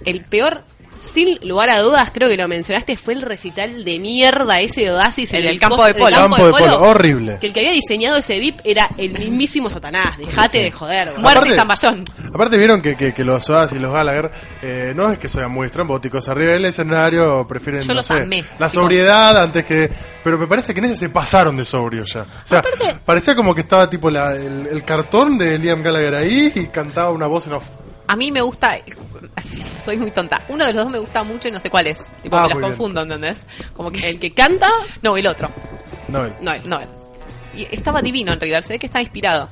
El 0.06 0.24
peor, 0.26 0.64
sin 1.06 1.38
lugar 1.48 1.70
a 1.70 1.80
dudas, 1.80 2.12
creo 2.14 2.30
que 2.30 2.38
lo 2.38 2.48
mencionaste, 2.48 2.98
fue 2.98 3.14
el 3.14 3.22
recital 3.22 3.84
de 3.84 4.00
mierda 4.00 4.60
ese 4.62 4.82
de 4.82 4.92
Oasis. 4.92 5.34
El 5.34 5.42
en 5.42 5.46
del 5.48 5.60
campo 5.60 5.86
de 5.86 5.94
polo. 5.96 6.16
Campo 6.16 6.46
de 6.46 6.52
polo, 6.52 6.82
horrible. 6.82 7.38
Que 7.40 7.48
el 7.48 7.54
que 7.54 7.60
había 7.60 7.72
diseñado 7.74 8.18
ese 8.18 8.40
VIP 8.40 8.60
era 8.64 8.90
el 8.98 9.12
mismísimo 9.14 9.70
Satanás. 9.70 10.18
Dejate 10.18 10.60
de 10.60 10.72
joder. 10.72 11.10
boludo. 11.10 11.22
Muerte 11.22 11.50
y 11.50 11.54
Aparte- 11.54 11.56
zamballón. 11.56 12.04
Aparte 12.34 12.58
vieron 12.58 12.82
que, 12.82 12.96
que, 12.96 13.14
que 13.14 13.24
los 13.24 13.50
Oasis 13.50 13.78
y 13.78 13.80
los 13.82 13.94
Gallagher 13.94 14.32
eh, 14.62 14.94
no 14.96 15.12
es 15.12 15.20
que 15.20 15.30
sean 15.30 15.52
muy 15.52 15.68
estrambóticos, 15.68 16.28
arriba 16.30 16.54
del 16.54 16.66
escenario 16.66 17.46
prefieren 17.48 17.82
Yo 17.82 17.90
no 17.90 17.94
los 17.96 18.06
sé, 18.06 18.14
amé, 18.14 18.44
la 18.60 18.68
tipo- 18.70 18.82
sobriedad 18.82 19.42
antes 19.42 19.64
que... 19.66 19.90
Pero 20.24 20.38
me 20.38 20.48
parece 20.48 20.74
que 20.74 20.80
en 20.80 20.86
ese 20.86 20.96
se 20.96 21.10
pasaron 21.10 21.58
de 21.58 21.66
sobrio 21.66 22.06
ya. 22.06 22.22
O 22.22 22.26
sea, 22.48 22.64
parecía 23.06 23.36
como 23.36 23.54
que 23.54 23.62
estaba 23.62 23.90
tipo 23.90 24.10
la- 24.10 24.34
el, 24.34 24.68
el 24.68 24.84
cartón 24.84 25.38
de 25.38 25.58
Liam 25.60 25.84
Gallagher 25.84 26.16
ahí 26.16 26.52
y 26.56 26.68
cantaba 26.68 27.12
una 27.12 27.28
voz 27.28 27.48
en 27.48 27.54
off. 27.54 27.66
A 28.14 28.16
mí 28.16 28.30
me 28.30 28.42
gusta. 28.42 28.78
Soy 29.84 29.98
muy 29.98 30.12
tonta. 30.12 30.40
Uno 30.50 30.68
de 30.68 30.74
los 30.74 30.84
dos 30.84 30.92
me 30.92 31.00
gusta 31.00 31.24
mucho 31.24 31.48
y 31.48 31.52
no 31.52 31.60
sé 31.60 31.72
cuál 31.72 31.88
es. 31.88 31.98
Tipo, 32.22 32.38
Ah, 32.38 32.44
me 32.44 32.50
los 32.50 32.54
muy 32.54 32.62
bien. 32.62 32.72
confundo, 32.72 33.02
¿entendés? 33.02 33.44
Como 33.76 33.92
que. 33.92 34.08
El 34.08 34.20
que 34.20 34.32
canta, 34.32 34.70
No, 35.02 35.18
el 35.18 35.26
otro. 35.26 35.50
No, 36.10 36.26
él. 36.26 36.34
no, 36.40 36.52
él. 36.54 36.62
No, 36.66 36.80
él. 36.80 36.88
Y 37.56 37.68
estaba 37.76 38.02
divino 38.04 38.32
en 38.32 38.40
River. 38.40 38.62
Se 38.62 38.74
ve 38.74 38.78
que 38.80 38.86
estaba 38.86 39.02
inspirado. 39.02 39.50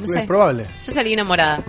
No 0.00 0.04
es 0.06 0.10
sé. 0.12 0.22
probable. 0.22 0.66
Yo 0.84 0.92
salí 0.92 1.12
enamorada. 1.12 1.60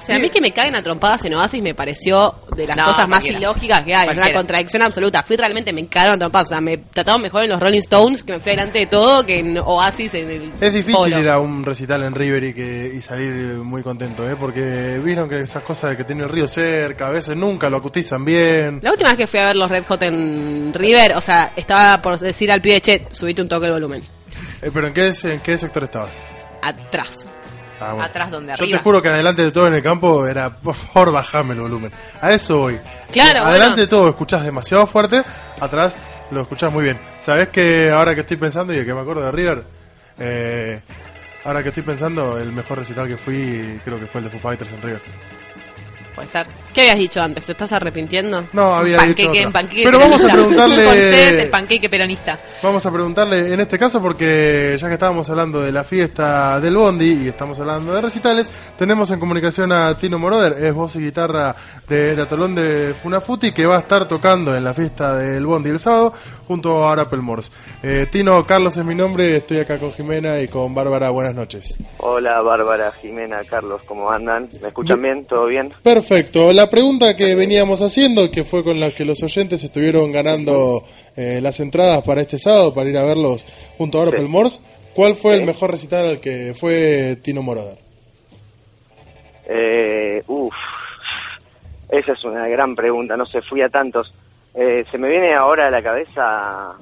O 0.00 0.06
sea, 0.06 0.16
a 0.16 0.18
mí 0.18 0.30
que 0.30 0.40
me 0.40 0.50
caguen 0.52 0.74
a 0.74 0.82
trompadas 0.82 1.24
en 1.24 1.34
Oasis 1.34 1.62
me 1.62 1.74
pareció 1.74 2.34
de 2.56 2.66
las 2.66 2.76
No, 2.76 2.86
cosas 2.86 3.06
más 3.08 3.20
cualquiera. 3.20 3.38
ilógicas 3.38 3.82
que 3.84 3.94
hay. 3.94 4.00
Es 4.00 4.04
una 4.06 4.14
Cualquiera. 4.14 4.38
contradicción 4.38 4.82
absoluta. 4.82 5.22
Fui 5.22 5.36
realmente, 5.36 5.72
me 5.72 5.86
cagaron 5.86 6.14
a 6.16 6.18
trompadas. 6.18 6.46
O 6.48 6.50
sea, 6.50 6.60
me 6.60 6.78
trataron 6.78 7.22
mejor 7.22 7.44
en 7.44 7.50
los 7.50 7.60
Rolling 7.60 7.78
Stones, 7.80 8.22
que 8.22 8.32
me 8.32 8.40
fui 8.40 8.50
delante 8.52 8.78
de 8.80 8.86
todo, 8.86 9.24
que 9.24 9.38
en 9.38 9.58
Oasis 9.58 10.14
en 10.14 10.30
el 10.30 10.52
Es 10.60 10.72
difícil 10.72 10.94
polo. 10.94 11.18
ir 11.20 11.28
a 11.28 11.38
un 11.38 11.64
recital 11.64 12.02
en 12.04 12.14
River 12.14 12.44
y, 12.44 12.54
que, 12.54 12.92
y 12.94 13.00
salir 13.00 13.30
muy 13.56 13.82
contento, 13.82 14.28
¿eh? 14.28 14.36
porque 14.38 15.00
vieron 15.04 15.28
que 15.28 15.40
esas 15.40 15.62
cosas 15.62 15.90
de 15.90 15.96
que 15.96 16.04
tiene 16.04 16.22
el 16.24 16.28
río 16.28 16.48
cerca, 16.48 17.06
a 17.08 17.10
veces 17.10 17.36
nunca 17.36 17.68
lo 17.70 17.76
acustizan 17.76 18.24
bien. 18.24 18.80
La 18.82 18.90
última 18.92 19.10
vez 19.10 19.18
que 19.18 19.26
fui 19.26 19.40
a 19.40 19.46
ver 19.46 19.56
los 19.56 19.70
Red 19.70 19.84
Hot 19.86 20.02
en 20.02 20.72
River, 20.74 21.16
o 21.16 21.20
sea, 21.20 21.52
estaba 21.56 22.00
por 22.00 22.18
decir 22.18 22.50
al 22.50 22.60
pibe, 22.60 22.80
che, 22.80 23.06
subite 23.10 23.42
un 23.42 23.48
toque 23.48 23.66
el 23.66 23.72
volumen. 23.72 24.02
Eh, 24.62 24.70
pero 24.72 24.86
¿en 24.88 24.94
qué, 24.94 25.12
en 25.24 25.40
qué 25.40 25.56
sector 25.56 25.84
estabas? 25.84 26.12
Atrás. 26.62 27.26
Ah, 27.80 27.92
bueno. 27.92 28.02
Atrás 28.04 28.30
donde 28.30 28.54
Yo 28.56 28.68
te 28.70 28.78
juro 28.78 29.00
que 29.00 29.08
adelante 29.08 29.42
de 29.42 29.50
todo 29.52 29.66
en 29.66 29.74
el 29.74 29.82
campo 29.82 30.26
era, 30.26 30.50
por 30.50 30.74
favor, 30.74 31.12
bajame 31.12 31.54
el 31.54 31.60
volumen. 31.60 31.90
A 32.20 32.30
eso 32.32 32.58
voy. 32.58 32.78
Claro, 33.10 33.40
Adelante 33.40 33.66
bueno. 33.68 33.76
de 33.76 33.86
todo 33.86 34.08
escuchás 34.10 34.42
demasiado 34.42 34.86
fuerte, 34.86 35.22
atrás 35.58 35.94
lo 36.30 36.42
escuchás 36.42 36.72
muy 36.72 36.84
bien. 36.84 36.98
¿Sabés 37.22 37.48
que 37.48 37.90
ahora 37.90 38.14
que 38.14 38.20
estoy 38.20 38.36
pensando 38.36 38.72
y 38.74 38.84
que 38.84 38.92
me 38.94 39.00
acuerdo 39.00 39.22
de 39.24 39.32
River, 39.32 39.64
eh, 40.18 40.80
ahora 41.44 41.62
que 41.62 41.70
estoy 41.70 41.82
pensando, 41.82 42.38
el 42.38 42.52
mejor 42.52 42.78
recital 42.78 43.08
que 43.08 43.16
fui 43.16 43.80
creo 43.84 43.98
que 43.98 44.06
fue 44.06 44.20
el 44.20 44.24
de 44.26 44.30
Foo 44.30 44.40
Fighters 44.40 44.70
en 44.72 44.82
River. 44.82 45.00
Puede 46.14 46.28
ser. 46.28 46.46
¿Qué 46.74 46.82
habías 46.82 46.98
dicho 46.98 47.20
antes? 47.20 47.44
¿Te 47.44 47.52
estás 47.52 47.72
arrepintiendo? 47.72 48.44
No, 48.52 48.74
había 48.74 48.98
panqueque, 48.98 49.22
dicho 49.22 49.30
otra. 49.30 49.42
en 49.42 49.52
panqueque 49.52 49.82
Pero 49.84 49.98
vamos 49.98 50.24
a 50.24 50.28
peronista. 50.28 50.62
Con 50.62 50.72
ustedes, 50.72 50.92
el 50.92 51.10
preguntarle 51.10 51.46
panqueque 51.50 51.88
peronista. 51.88 52.38
Vamos 52.62 52.86
a 52.86 52.92
preguntarle 52.92 53.54
en 53.54 53.60
este 53.60 53.78
caso 53.78 54.00
porque 54.00 54.76
ya 54.80 54.88
que 54.88 54.94
estábamos 54.94 55.28
hablando 55.30 55.60
de 55.60 55.72
la 55.72 55.82
fiesta 55.82 56.60
del 56.60 56.76
Bondi 56.76 57.24
y 57.24 57.28
estamos 57.28 57.58
hablando 57.58 57.92
de 57.92 58.00
recitales, 58.00 58.48
tenemos 58.78 59.10
en 59.10 59.18
comunicación 59.18 59.72
a 59.72 59.96
Tino 59.96 60.18
Moroder, 60.18 60.62
es 60.64 60.72
voz 60.72 60.94
y 60.96 61.00
guitarra 61.00 61.54
de, 61.88 62.14
de 62.14 62.22
Atolón 62.22 62.54
de 62.54 62.94
Funafuti 62.94 63.52
que 63.52 63.66
va 63.66 63.76
a 63.76 63.80
estar 63.80 64.06
tocando 64.06 64.54
en 64.54 64.62
la 64.62 64.72
fiesta 64.72 65.16
del 65.16 65.46
Bondi 65.46 65.70
el 65.70 65.78
sábado 65.78 66.12
junto 66.46 66.84
a 66.84 66.92
Arapel 66.92 67.22
Morse. 67.22 67.50
Eh, 67.82 68.06
Tino, 68.10 68.44
Carlos 68.44 68.76
es 68.76 68.84
mi 68.84 68.94
nombre, 68.94 69.36
estoy 69.36 69.58
acá 69.58 69.78
con 69.78 69.92
Jimena 69.92 70.40
y 70.40 70.48
con 70.48 70.74
Bárbara, 70.74 71.10
buenas 71.10 71.34
noches. 71.34 71.76
Hola 71.98 72.40
Bárbara, 72.42 72.92
Jimena, 72.92 73.42
Carlos, 73.44 73.82
¿cómo 73.86 74.10
andan? 74.10 74.48
¿Me 74.60 74.68
escuchan 74.68 75.00
bien? 75.00 75.24
¿Todo 75.24 75.46
bien? 75.46 75.72
Perfecto, 76.00 76.54
la 76.54 76.70
pregunta 76.70 77.14
que 77.14 77.34
veníamos 77.34 77.82
haciendo, 77.82 78.30
que 78.30 78.42
fue 78.42 78.64
con 78.64 78.80
la 78.80 78.90
que 78.90 79.04
los 79.04 79.22
oyentes 79.22 79.62
estuvieron 79.62 80.10
ganando 80.12 80.82
eh, 81.14 81.40
las 81.42 81.60
entradas 81.60 82.02
para 82.04 82.22
este 82.22 82.38
sábado, 82.38 82.72
para 82.72 82.88
ir 82.88 82.96
a 82.96 83.02
verlos 83.02 83.44
junto 83.76 83.98
a 83.98 84.02
Arapel 84.04 84.24
Sí. 84.24 84.32
Morse, 84.32 84.60
¿cuál 84.94 85.14
fue 85.14 85.34
el 85.34 85.44
mejor 85.44 85.72
recital 85.72 86.06
al 86.06 86.18
que 86.20 86.54
fue 86.54 87.18
Tino 87.22 87.42
Moroder? 87.42 87.76
Eh, 89.46 90.22
uf, 90.26 90.54
esa 91.90 92.12
es 92.12 92.24
una 92.24 92.48
gran 92.48 92.74
pregunta, 92.74 93.14
no 93.18 93.26
sé, 93.26 93.42
fui 93.42 93.60
a 93.60 93.68
tantos. 93.68 94.10
Eh, 94.54 94.86
se 94.90 94.96
me 94.96 95.10
viene 95.10 95.34
ahora 95.34 95.66
a 95.66 95.70
la 95.70 95.82
cabeza 95.82 96.76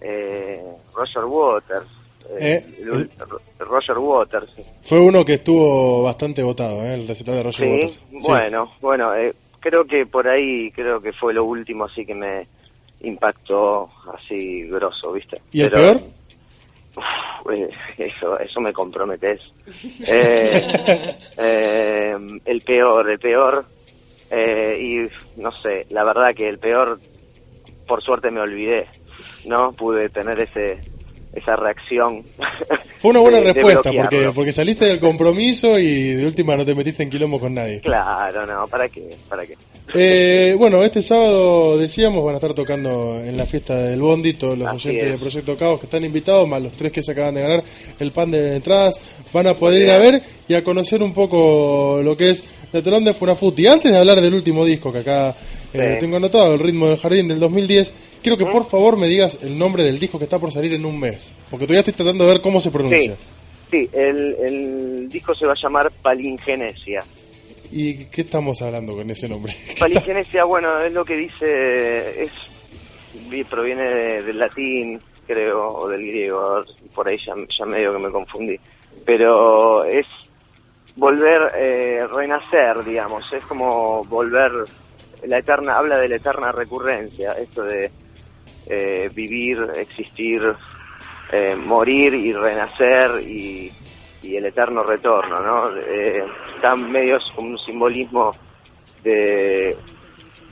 eh, 0.00 0.62
Roger 0.94 1.26
Waters, 1.26 1.86
Eh, 2.38 2.64
el- 2.80 3.10
Roger 3.58 3.98
Waters. 3.98 4.50
Fue 4.82 5.00
uno 5.00 5.24
que 5.24 5.34
estuvo 5.34 6.02
bastante 6.02 6.42
votado, 6.42 6.82
¿eh? 6.84 6.94
el 6.94 7.08
recital 7.08 7.34
de 7.36 7.42
Roger 7.44 7.66
Sí, 7.66 7.72
Waters. 7.72 7.94
Sí. 7.96 8.16
bueno, 8.28 8.72
bueno, 8.80 9.14
eh, 9.16 9.34
creo 9.60 9.84
que 9.84 10.06
por 10.06 10.28
ahí, 10.28 10.70
creo 10.72 11.00
que 11.00 11.12
fue 11.12 11.32
lo 11.34 11.44
último 11.44 11.84
así 11.84 12.04
que 12.06 12.14
me 12.14 12.46
impactó 13.00 13.88
así 14.14 14.62
grosso, 14.68 15.12
¿viste? 15.12 15.40
¿Y 15.52 15.62
el 15.62 15.70
Pero, 15.70 15.82
peor? 15.82 16.02
uf, 16.96 17.50
eh, 17.52 17.70
eso, 17.98 18.38
eso 18.38 18.60
me 18.60 18.72
comprometes. 18.72 19.40
Eh, 20.06 21.16
eh, 21.36 22.16
el 22.44 22.60
peor, 22.62 23.10
el 23.10 23.18
peor, 23.18 23.64
eh, 24.30 24.78
y 24.80 25.40
no 25.40 25.50
sé, 25.62 25.86
la 25.90 26.04
verdad 26.04 26.34
que 26.34 26.48
el 26.48 26.58
peor, 26.58 27.00
por 27.86 28.02
suerte 28.02 28.30
me 28.30 28.40
olvidé, 28.40 28.86
¿no? 29.46 29.72
Pude 29.72 30.08
tener 30.10 30.38
ese 30.40 30.78
esa 31.34 31.56
reacción. 31.56 32.22
Fue 32.98 33.10
una 33.12 33.20
buena 33.20 33.38
de- 33.40 33.52
respuesta, 33.52 33.90
porque, 33.92 34.30
porque 34.34 34.52
saliste 34.52 34.86
del 34.86 34.98
compromiso 34.98 35.78
y 35.78 36.14
de 36.14 36.26
última 36.26 36.56
no 36.56 36.64
te 36.66 36.74
metiste 36.74 37.02
en 37.02 37.10
quilombo 37.10 37.38
con 37.38 37.54
nadie. 37.54 37.80
Claro, 37.80 38.44
no, 38.46 38.66
¿para 38.66 38.88
qué? 38.88 39.16
¿Para 39.28 39.46
qué? 39.46 39.54
Eh, 39.94 40.54
bueno, 40.58 40.82
este 40.84 41.00
sábado 41.00 41.78
decíamos 41.78 42.22
van 42.22 42.34
a 42.34 42.38
estar 42.38 42.52
tocando 42.52 43.18
en 43.24 43.36
la 43.38 43.46
fiesta 43.46 43.74
del 43.84 44.02
Bondi 44.02 44.34
todos 44.34 44.58
los 44.58 44.68
Así 44.68 44.88
oyentes 44.88 45.06
es. 45.06 45.12
de 45.12 45.18
Proyecto 45.18 45.56
Caos 45.56 45.80
que 45.80 45.86
están 45.86 46.04
invitados, 46.04 46.46
más 46.46 46.60
los 46.60 46.72
tres 46.72 46.92
que 46.92 47.02
se 47.02 47.12
acaban 47.12 47.34
de 47.34 47.40
ganar 47.42 47.62
el 47.98 48.12
pan 48.12 48.30
de 48.30 48.56
entradas, 48.56 48.98
van 49.32 49.46
a 49.46 49.54
poder 49.54 49.80
ir 49.82 49.90
a 49.90 49.96
ver 49.98 50.20
y 50.46 50.52
a 50.54 50.62
conocer 50.64 51.02
un 51.02 51.14
poco 51.14 52.00
lo 52.02 52.16
que 52.16 52.30
es 52.30 52.42
telón 52.70 53.04
de 53.04 53.14
Funafuti. 53.14 53.66
Antes 53.66 53.90
de 53.92 53.98
hablar 53.98 54.20
del 54.20 54.34
último 54.34 54.62
disco 54.64 54.92
que 54.92 54.98
acá 54.98 55.34
eh, 55.74 55.96
tengo 56.00 56.16
anotado, 56.16 56.54
El 56.54 56.60
ritmo 56.60 56.86
del 56.88 56.98
jardín 56.98 57.28
del 57.28 57.40
2010, 57.40 57.92
quiero 58.22 58.36
que 58.38 58.46
por 58.46 58.64
favor 58.64 58.96
me 58.98 59.06
digas 59.08 59.38
el 59.42 59.58
nombre 59.58 59.82
del 59.84 59.98
disco 59.98 60.18
que 60.18 60.24
está 60.24 60.38
por 60.38 60.52
salir 60.52 60.72
en 60.74 60.84
un 60.84 60.98
mes, 60.98 61.32
porque 61.50 61.66
todavía 61.66 61.80
estoy 61.80 61.94
tratando 61.94 62.24
de 62.26 62.32
ver 62.32 62.40
cómo 62.40 62.60
se 62.60 62.70
pronuncia. 62.70 63.16
Sí, 63.70 63.86
sí 63.86 63.90
el, 63.92 64.34
el 64.40 65.08
disco 65.10 65.34
se 65.34 65.46
va 65.46 65.52
a 65.52 65.56
llamar 65.62 65.90
Palingenesia. 66.02 67.04
¿Y 67.70 68.06
qué 68.06 68.22
estamos 68.22 68.62
hablando 68.62 68.94
con 68.96 69.10
ese 69.10 69.28
nombre? 69.28 69.52
Palingenesia, 69.78 70.44
bueno, 70.44 70.80
es 70.80 70.92
lo 70.92 71.04
que 71.04 71.16
dice, 71.16 72.22
es 72.22 72.30
vi- 73.28 73.44
proviene 73.44 73.82
de- 73.82 74.22
del 74.22 74.38
latín, 74.38 74.98
creo, 75.26 75.74
o 75.74 75.88
del 75.88 76.00
griego, 76.06 76.64
por 76.94 77.06
ahí 77.08 77.18
ya, 77.26 77.34
ya 77.58 77.66
medio 77.66 77.92
que 77.92 77.98
me 77.98 78.10
confundí. 78.10 78.56
Pero 79.04 79.84
es 79.84 80.06
volver, 80.96 81.52
eh, 81.56 82.06
renacer, 82.10 82.82
digamos, 82.84 83.22
es 83.32 83.44
como 83.44 84.02
volver, 84.04 84.50
la 85.26 85.38
eterna, 85.38 85.76
habla 85.76 85.98
de 85.98 86.08
la 86.08 86.16
eterna 86.16 86.52
recurrencia, 86.52 87.32
esto 87.32 87.62
de 87.62 87.90
eh, 88.66 89.10
vivir, 89.14 89.58
existir, 89.76 90.42
eh, 91.32 91.54
morir 91.56 92.14
y 92.14 92.32
renacer 92.32 93.22
y, 93.22 93.72
y 94.22 94.36
el 94.36 94.46
eterno 94.46 94.82
retorno, 94.82 95.40
¿no? 95.40 95.76
Eh, 95.76 96.24
está 96.54 96.74
medio 96.76 97.18
un 97.36 97.58
simbolismo 97.58 98.32
de 99.02 99.76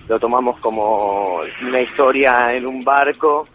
lo 0.09 0.20
tomamos 0.20 0.59
como 0.61 1.40
una 1.62 1.81
historia 1.81 2.52
en 2.52 2.66
un 2.66 2.85
barco 2.85 3.48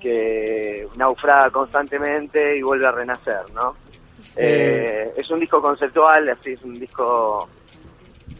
que 0.00 0.86
naufraga 0.96 1.50
constantemente 1.50 2.56
y 2.56 2.62
vuelve 2.62 2.86
a 2.86 2.92
renacer, 2.92 3.50
¿no? 3.52 3.74
Eh, 4.36 5.12
es 5.16 5.30
un 5.30 5.40
disco 5.40 5.60
conceptual, 5.60 6.28
así 6.28 6.52
es 6.52 6.62
un 6.62 6.74
disco 6.74 7.48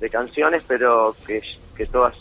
de 0.00 0.10
canciones, 0.10 0.64
pero 0.66 1.14
que, 1.26 1.40
que 1.74 1.87
todas 1.87 2.14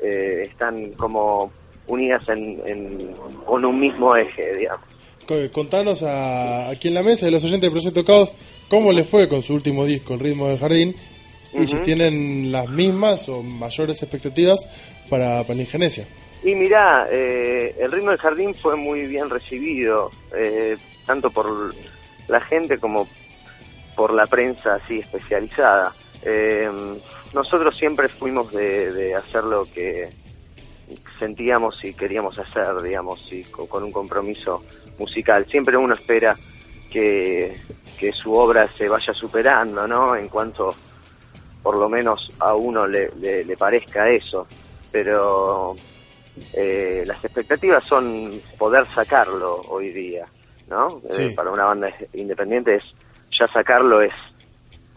eh, 0.00 0.48
están 0.50 0.90
como 0.92 1.50
unidas 1.86 2.22
en, 2.28 2.60
en- 2.66 3.14
con 3.44 3.64
un 3.64 3.78
mismo 3.80 4.14
eje, 4.16 4.54
digamos. 4.56 4.84
Co- 5.26 5.50
Contanos 5.52 6.02
a, 6.02 6.68
aquí 6.70 6.88
en 6.88 6.94
la 6.94 7.02
mesa 7.02 7.26
de 7.26 7.32
los 7.32 7.42
oyentes 7.44 7.62
de 7.68 7.70
Proyecto 7.70 8.04
Caos 8.04 8.32
cómo 8.68 8.92
les 8.92 9.08
fue 9.08 9.28
con 9.28 9.42
su 9.42 9.54
último 9.54 9.84
disco, 9.84 10.14
El 10.14 10.20
ritmo 10.20 10.48
del 10.48 10.58
jardín, 10.58 10.94
y 11.54 11.66
si 11.66 11.76
tienen 11.78 12.50
las 12.52 12.68
mismas 12.68 13.28
o 13.28 13.42
mayores 13.42 14.02
expectativas 14.02 14.58
para, 15.08 15.42
para 15.44 15.54
la 15.54 15.62
ingeniencia. 15.62 16.06
Y 16.42 16.54
mirá, 16.54 17.06
eh, 17.10 17.74
el 17.78 17.90
ritmo 17.92 18.10
del 18.10 18.18
jardín 18.18 18.54
fue 18.56 18.76
muy 18.76 19.06
bien 19.06 19.30
recibido, 19.30 20.10
eh, 20.36 20.76
tanto 21.06 21.30
por 21.30 21.74
la 22.28 22.40
gente 22.42 22.78
como 22.78 23.08
por 23.94 24.12
la 24.12 24.26
prensa 24.26 24.74
así 24.74 24.98
especializada. 24.98 25.92
Eh, 26.28 26.68
nosotros 27.32 27.76
siempre 27.76 28.08
fuimos 28.08 28.50
de, 28.52 28.92
de 28.92 29.14
hacer 29.14 29.44
lo 29.44 29.66
que 29.66 30.12
sentíamos 31.20 31.82
y 31.84 31.94
queríamos 31.94 32.36
hacer, 32.38 32.82
digamos, 32.82 33.20
y 33.30 33.44
co- 33.44 33.68
con 33.68 33.84
un 33.84 33.92
compromiso 33.92 34.64
musical. 34.98 35.46
Siempre 35.46 35.76
uno 35.76 35.94
espera 35.94 36.38
que, 36.90 37.60
que 37.96 38.12
su 38.12 38.34
obra 38.34 38.68
se 38.76 38.88
vaya 38.88 39.12
superando, 39.14 39.86
¿no? 39.86 40.16
En 40.16 40.28
cuanto 40.28 40.76
por 41.62 41.76
lo 41.76 41.88
menos 41.88 42.32
a 42.40 42.54
uno 42.54 42.86
le, 42.88 43.10
le- 43.20 43.44
le 43.44 43.56
parezca 43.56 44.08
eso. 44.10 44.48
Pero 44.90 45.78
eh, 46.52 47.04
las 47.06 47.22
expectativas 47.24 47.84
son 47.88 48.42
poder 48.58 48.86
sacarlo 48.94 49.62
hoy 49.68 49.90
día, 49.92 50.28
¿no? 50.66 51.02
Sí. 51.10 51.22
Eh, 51.22 51.34
para 51.36 51.50
una 51.52 51.66
banda 51.66 51.94
independiente 52.14 52.74
es 52.76 52.84
ya 53.38 53.46
sacarlo 53.48 54.00
es 54.02 54.12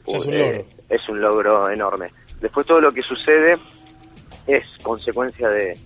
Ya 0.08 0.18
es 0.18 0.26
un 0.28 0.34
eh, 0.34 0.40
logro. 0.40 0.79
Es 0.90 1.08
un 1.10 1.22
logro 1.22 1.70
enorme. 1.70 2.12
Después 2.42 2.66
todo 2.66 2.82
lo 2.82 2.92
que 2.92 3.02
sucede 3.04 3.58
es 4.46 4.64
consecuencia 4.82 5.50
de, 5.50 5.80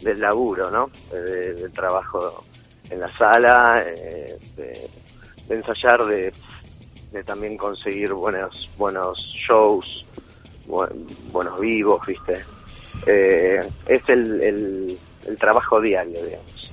del 0.00 0.20
laburo, 0.20 0.70
¿no? 0.70 0.90
De- 1.10 1.54
del 1.54 1.72
trabajo 1.72 2.46
en 2.88 3.00
la 3.00 3.12
sala, 3.16 3.82
eh, 3.86 4.38
de, 4.56 4.90
ensayar, 5.48 6.04
de, 6.06 6.34
de 7.10 7.24
también 7.24 7.56
conseguir 7.56 8.12
buenos 8.12 8.70
buenos 8.76 9.18
shows, 9.48 10.06
bu- 10.66 10.88
buenos 10.92 11.58
vivos, 11.60 12.00
¿viste? 12.06 12.44
Eh, 13.06 13.70
es 13.86 14.02
el, 14.08 14.40
el, 14.42 15.00
el 15.26 15.38
trabajo 15.38 15.80
diario, 15.80 16.24
digamos. 16.24 16.69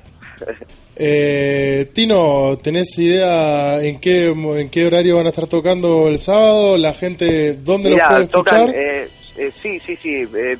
Eh, 0.95 1.91
Tino, 1.93 2.57
¿tenés 2.57 2.97
idea 2.97 3.81
en 3.83 3.99
qué, 3.99 4.27
en 4.27 4.69
qué 4.69 4.85
horario 4.87 5.17
van 5.17 5.27
a 5.27 5.29
estar 5.29 5.45
tocando 5.47 6.07
el 6.07 6.17
sábado? 6.17 6.77
¿La 6.77 6.93
gente 6.93 7.53
dónde 7.53 7.89
los 7.91 7.97
Mirá, 7.97 8.07
puede 8.09 8.27
tocan, 8.27 8.61
escuchar? 8.61 8.75
eh, 8.75 9.09
eh, 9.37 9.51
sí, 9.61 9.79
sí, 9.85 9.95
sí. 10.01 10.27
eh, 10.35 10.57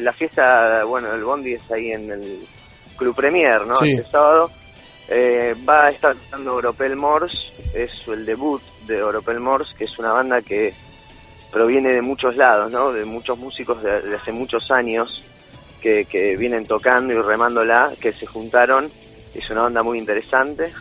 la 0.00 0.12
fiesta, 0.12 0.84
bueno, 0.84 1.12
el 1.12 1.22
Bondi 1.22 1.52
es 1.54 1.70
ahí 1.70 1.92
en 1.92 2.10
el 2.10 2.46
Club 2.96 3.14
Premier, 3.14 3.66
¿no? 3.66 3.74
Sí. 3.76 3.90
Este 3.92 4.10
sábado. 4.10 4.50
Eh, 5.06 5.54
va 5.68 5.86
a 5.86 5.90
estar 5.90 6.16
tocando 6.16 6.54
Oropel 6.54 6.96
Morse, 6.96 7.36
es 7.74 7.90
el 8.08 8.24
debut 8.24 8.62
de 8.86 9.02
Oropel 9.02 9.38
Morse, 9.38 9.74
que 9.76 9.84
es 9.84 9.98
una 9.98 10.12
banda 10.12 10.40
que 10.40 10.72
proviene 11.52 11.92
de 11.92 12.00
muchos 12.00 12.34
lados, 12.36 12.72
¿no? 12.72 12.90
De 12.90 13.04
muchos 13.04 13.36
músicos 13.36 13.82
de, 13.82 14.00
de 14.00 14.16
hace 14.16 14.32
muchos 14.32 14.70
años 14.70 15.22
que, 15.82 16.06
que 16.06 16.38
vienen 16.38 16.64
tocando 16.64 17.12
y 17.12 17.18
remándola, 17.18 17.92
que 18.00 18.14
se 18.14 18.24
juntaron. 18.24 18.90
Es 19.34 19.48
una 19.50 19.62
banda 19.62 19.82
muy 19.82 19.98
interesante, 19.98 20.72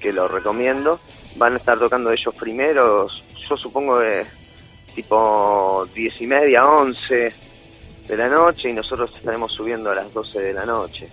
que 0.00 0.12
lo 0.12 0.28
recomiendo. 0.28 0.98
Van 1.36 1.54
a 1.54 1.56
estar 1.56 1.78
tocando 1.78 2.10
ellos 2.10 2.34
primeros, 2.34 3.22
yo 3.48 3.56
supongo 3.56 3.98
de 3.98 4.24
tipo 4.94 5.86
diez 5.94 6.20
y 6.20 6.26
media, 6.26 6.66
11 6.66 7.32
de 8.08 8.16
la 8.16 8.28
noche 8.28 8.68
y 8.70 8.72
nosotros 8.72 9.10
estaremos 9.16 9.52
subiendo 9.52 9.90
a 9.90 9.94
las 9.94 10.12
12 10.12 10.40
de 10.40 10.52
la 10.52 10.66
noche, 10.66 11.08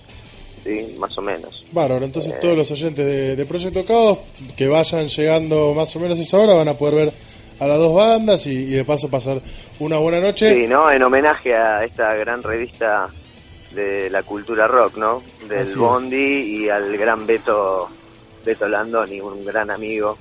¿sí? 0.65 0.95
Más 0.99 1.17
o 1.17 1.21
menos. 1.21 1.63
Bárbaro, 1.71 2.03
entonces 2.03 2.33
Eh. 2.33 2.37
todos 2.41 2.57
los 2.57 2.69
oyentes 2.71 3.05
de, 3.05 3.35
de 3.35 3.45
Proyecto 3.45 3.85
Caos 3.85 4.19
que 4.57 4.67
vayan 4.67 5.07
llegando 5.07 5.73
más 5.73 5.95
o 5.95 5.99
menos 5.99 6.19
a 6.19 6.21
esa 6.21 6.37
hora 6.37 6.53
van 6.55 6.67
a 6.67 6.73
poder 6.73 6.95
ver 6.95 7.13
a 7.59 7.67
las 7.67 7.77
dos 7.77 7.93
bandas 7.95 8.45
y, 8.47 8.51
y 8.51 8.71
de 8.71 8.83
paso 8.85 9.09
pasar 9.09 9.41
una 9.79 9.97
buena 9.97 10.19
noche. 10.19 10.53
Sí, 10.53 10.67
¿no? 10.67 10.89
En 10.91 11.03
homenaje 11.03 11.53
a 11.55 11.83
esta 11.85 12.13
gran 12.15 12.41
revista 12.43 13.07
de 13.71 14.09
la 14.09 14.23
cultura 14.23 14.67
rock, 14.67 14.97
¿no? 14.97 15.21
Del 15.47 15.59
Así 15.59 15.71
es. 15.71 15.77
Bondi 15.77 16.17
y 16.17 16.69
al 16.69 16.97
gran 16.97 17.25
Beto, 17.25 17.89
Beto 18.45 18.67
Landoni, 18.67 19.21
un 19.21 19.45
gran 19.45 19.69
amigo 19.69 20.17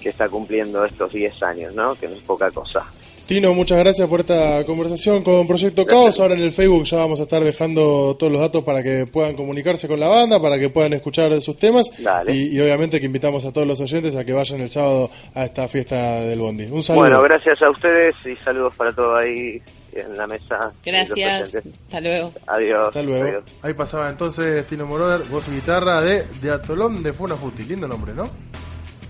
que 0.00 0.08
está 0.08 0.28
cumpliendo 0.28 0.84
estos 0.84 1.12
10 1.12 1.42
años, 1.42 1.74
¿no? 1.74 1.94
Que 1.94 2.08
no 2.08 2.16
es 2.16 2.22
poca 2.22 2.50
cosa. 2.50 2.84
Tino, 3.26 3.54
muchas 3.54 3.78
gracias 3.78 4.08
por 4.08 4.20
esta 4.20 4.64
conversación 4.66 5.22
con 5.22 5.46
Proyecto 5.46 5.86
Caos. 5.86 6.18
Ahora 6.18 6.34
en 6.34 6.42
el 6.42 6.50
Facebook 6.50 6.82
ya 6.84 6.98
vamos 6.98 7.20
a 7.20 7.22
estar 7.22 7.42
dejando 7.42 8.16
todos 8.18 8.32
los 8.32 8.40
datos 8.40 8.64
para 8.64 8.82
que 8.82 9.06
puedan 9.06 9.36
comunicarse 9.36 9.86
con 9.86 10.00
la 10.00 10.08
banda, 10.08 10.42
para 10.42 10.58
que 10.58 10.70
puedan 10.70 10.92
escuchar 10.92 11.40
sus 11.40 11.56
temas. 11.56 11.90
Y, 12.26 12.56
y 12.56 12.60
obviamente 12.60 12.98
que 12.98 13.06
invitamos 13.06 13.44
a 13.44 13.52
todos 13.52 13.66
los 13.66 13.80
oyentes 13.80 14.16
a 14.16 14.24
que 14.24 14.32
vayan 14.32 14.60
el 14.60 14.68
sábado 14.68 15.08
a 15.34 15.44
esta 15.44 15.68
fiesta 15.68 16.20
del 16.20 16.40
Bondi. 16.40 16.64
Un 16.64 16.82
saludo. 16.82 17.02
Bueno, 17.02 17.22
gracias 17.22 17.62
a 17.62 17.70
ustedes 17.70 18.14
y 18.26 18.34
saludos 18.44 18.74
para 18.76 18.92
todos 18.92 19.22
ahí 19.22 19.62
en 19.92 20.16
la 20.16 20.26
mesa. 20.26 20.72
y 20.84 20.90
Gracias. 20.90 21.56
Hasta 21.86 22.00
luego. 22.00 22.32
Adiós. 22.46 22.88
Hasta 22.88 23.02
luego. 23.02 23.24
adiós. 23.24 23.44
Ahí 23.62 23.74
pasaba 23.74 24.08
entonces 24.10 24.66
Tino 24.66 24.86
Moroder, 24.86 25.22
voz 25.28 25.48
y 25.48 25.52
guitarra 25.52 26.00
de, 26.00 26.24
de 26.40 26.50
Atolón 26.50 27.02
de 27.02 27.12
Funafuti. 27.12 27.64
Lindo 27.64 27.86
nombre, 27.88 28.14
¿no? 28.14 28.28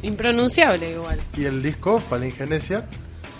Impronunciable 0.02 0.90
igual. 0.92 1.18
Y 1.36 1.44
el 1.44 1.62
disco, 1.62 2.00
Palingenesia. 2.10 2.86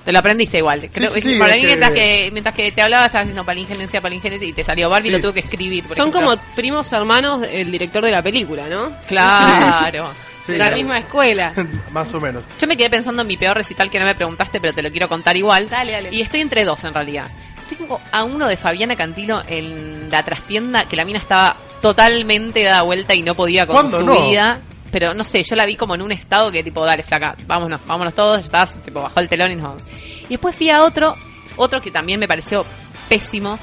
Te 0.05 0.11
lo 0.13 0.19
aprendiste 0.19 0.59
igual. 0.59 0.89
Creo, 0.93 1.11
sí, 1.13 1.21
sí, 1.21 1.39
para 1.39 1.55
mí, 1.55 1.61
que- 1.61 1.67
mientras, 1.69 1.91
que, 1.93 2.29
mientras 2.33 2.55
que 2.55 2.73
te 2.73 2.83
hablaba, 2.83 3.07
estabas 3.07 3.27
diciendo 3.27 3.45
palingenencia, 3.45 4.01
palingenencia 4.01 4.49
y 4.49 4.53
te 4.53 4.65
salió 4.65 4.89
Barbie 4.91 5.11
Sí. 5.11 5.17
lo 5.17 5.21
tuve 5.21 5.35
que 5.35 5.41
escribir. 5.41 5.85
por 5.87 5.97
Son 5.97 6.09
ejemplo. 6.09 6.31
como 6.37 6.55
primos 6.57 6.93
hermanos 6.93 7.41
del 7.43 7.71
director 7.71 8.05
de 8.05 8.11
la 8.11 8.23
película, 8.23 8.69
¿no? 8.69 8.93
Claro. 9.07 10.11
Sí, 10.45 10.53
de 10.53 10.59
la 10.59 10.71
la- 10.71 10.77
misma 10.77 10.99
escuela. 10.99 11.53
Más 11.93 12.13
o 12.15 12.21
menos. 12.21 12.45
Yo 12.61 12.67
me 12.67 12.77
quedé 12.77 12.91
pensando 12.91 13.23
en 13.23 13.29
mi 13.29 13.37
peor 13.37 13.57
recital 13.57 13.91
que 13.91 13.99
no 13.99 14.05
me 14.07 14.15
preguntaste, 14.15 14.61
pero 14.61 14.73
te 14.75 14.83
lo 14.83 14.91
quiero 14.91 15.09
contar 15.09 15.37
igual. 15.37 15.69
Dale, 15.69 15.93
dale. 15.93 16.09
Y 16.13 16.21
estoy 16.21 16.41
entre 16.41 16.65
dos 16.65 16.83
en 16.85 16.95
realidad. 16.95 17.27
Tengo 17.69 18.01
a 18.11 18.25
uno 18.25 18.49
de 18.49 18.57
Fabiana 18.57 18.97
Cantilo 18.97 19.43
en 19.47 20.11
la 20.11 20.23
trastienda 20.25 20.85
que 20.87 20.97
la 20.97 21.05
mina 21.05 21.19
estaba 21.19 21.57
totalmente 21.81 22.63
dada 22.65 22.83
vuelta 22.83 23.15
y 23.15 23.23
no 23.23 23.35
podía 23.35 23.67
con 23.67 23.75
¿Cuándo 23.77 24.01
su 24.01 24.07
no? 24.07 24.29
vida. 24.29 24.61
Pero 24.91 25.15
no 25.15 25.25
sé, 25.25 25.43
yo 25.43 25.57
la 25.57 25.65
vi 25.65 25.75
como 25.77 25.95
en 25.95 26.03
un 26.03 26.13
estado 26.13 26.51
que 26.53 26.63
tipo, 26.63 26.85
dale, 26.85 27.03
flaca, 27.03 27.35
vámonos, 27.47 27.81
vámonos 27.87 28.13
todos, 28.15 28.41
ya 28.41 28.45
estás, 28.47 28.83
tipo, 28.83 29.01
bajó 29.01 29.21
el 29.21 29.29
telón 29.29 29.51
y 29.53 29.55
nos 29.57 29.65
vamos. 29.65 29.85
Y 30.25 30.29
después 30.29 30.55
fui 30.55 30.69
a 30.69 30.83
otro, 30.83 31.17
otro 31.57 31.81
que 31.81 31.91
también 31.91 32.21
me 32.21 32.29
pareció 32.29 32.67
pésimo, 33.09 33.59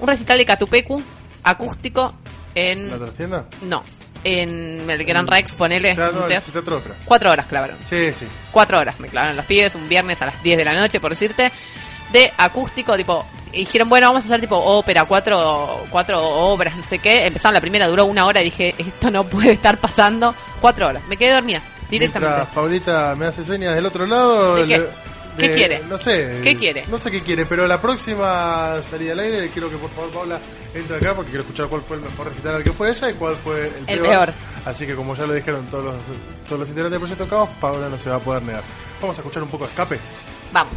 un 0.00 0.06
recital 0.06 0.36
de 0.36 0.44
Catupecu, 0.44 1.02
acústico, 1.44 2.12
en... 2.54 2.90
¿La 2.90 2.98
trastienda? 2.98 3.46
No, 3.62 3.82
en 4.24 4.88
el 4.90 5.04
Gran 5.04 5.26
Rex, 5.26 5.54
ponele, 5.54 5.94
teatro- 5.94 6.26
teatro 6.52 6.76
ópera. 6.78 6.94
cuatro 7.04 7.30
horas 7.30 7.46
clavaron 7.46 7.76
Sí, 7.82 8.12
sí. 8.12 8.26
cuatro 8.50 8.78
horas 8.78 8.98
me 9.00 9.08
clavaron 9.08 9.36
los 9.36 9.46
pibes 9.46 9.74
un 9.74 9.88
viernes 9.88 10.20
a 10.22 10.26
las 10.26 10.42
10 10.42 10.58
de 10.58 10.64
la 10.64 10.74
noche, 10.74 11.00
por 11.00 11.10
decirte, 11.10 11.50
de 12.12 12.32
acústico, 12.36 12.96
tipo, 12.96 13.24
y 13.52 13.60
dijeron, 13.60 13.88
bueno, 13.88 14.08
vamos 14.08 14.24
a 14.24 14.26
hacer 14.26 14.40
tipo 14.40 14.56
ópera, 14.56 15.04
cuatro, 15.04 15.86
cuatro 15.90 16.20
obras, 16.22 16.76
no 16.76 16.82
sé 16.82 16.98
qué. 16.98 17.26
Empezaron 17.26 17.54
la 17.54 17.60
primera, 17.60 17.86
duró 17.88 18.04
una 18.04 18.26
hora 18.26 18.40
y 18.40 18.44
dije, 18.44 18.74
esto 18.78 19.10
no 19.10 19.24
puede 19.24 19.52
estar 19.52 19.78
pasando. 19.78 20.34
Cuatro 20.60 20.86
horas, 20.88 21.02
me 21.08 21.16
quedé 21.16 21.32
dormida, 21.34 21.60
directamente. 21.88 22.34
Mientras 22.34 22.54
Paulita 22.54 23.14
me 23.16 23.26
hace 23.26 23.42
señas 23.44 23.74
del 23.74 23.86
otro 23.86 24.06
lado. 24.06 24.64
Le- 24.66 24.86
¿Qué 25.40 25.48
le- 25.48 25.54
quiere? 25.54 25.80
No 25.88 25.98
sé. 25.98 26.40
¿Qué 26.42 26.56
quiere? 26.56 26.86
No 26.86 26.98
sé 26.98 27.10
qué 27.10 27.22
quiere, 27.22 27.46
pero 27.46 27.66
la 27.66 27.80
próxima 27.80 28.82
salida 28.82 29.12
al 29.12 29.20
aire 29.20 29.50
quiero 29.50 29.70
que 29.70 29.76
por 29.76 29.90
favor 29.90 30.10
Paula 30.10 30.40
entre 30.74 30.96
acá 30.96 31.14
porque 31.14 31.30
quiero 31.30 31.42
escuchar 31.42 31.68
cuál 31.68 31.82
fue 31.82 31.96
el 31.96 32.02
mejor 32.02 32.26
recital 32.28 32.54
al 32.56 32.64
que 32.64 32.72
fue 32.72 32.90
ella 32.90 33.10
y 33.10 33.14
cuál 33.14 33.36
fue 33.36 33.66
el, 33.68 33.84
El 33.88 34.00
peor. 34.00 34.32
Así 34.64 34.86
que 34.86 34.94
como 34.94 35.14
ya 35.14 35.26
lo 35.26 35.32
dijeron 35.32 35.68
todos 35.68 35.84
los, 35.84 35.94
todos 36.46 36.60
los 36.60 36.68
integrantes 36.68 36.92
del 36.92 37.00
Proyecto 37.00 37.28
Caos, 37.28 37.48
Paula 37.60 37.88
no 37.88 37.98
se 37.98 38.10
va 38.10 38.16
a 38.16 38.20
poder 38.20 38.42
negar. 38.42 38.62
Vamos 39.00 39.16
a 39.16 39.20
escuchar 39.20 39.42
un 39.42 39.48
poco 39.48 39.64
de 39.64 39.70
escape. 39.70 39.98
Vamos. 40.52 40.76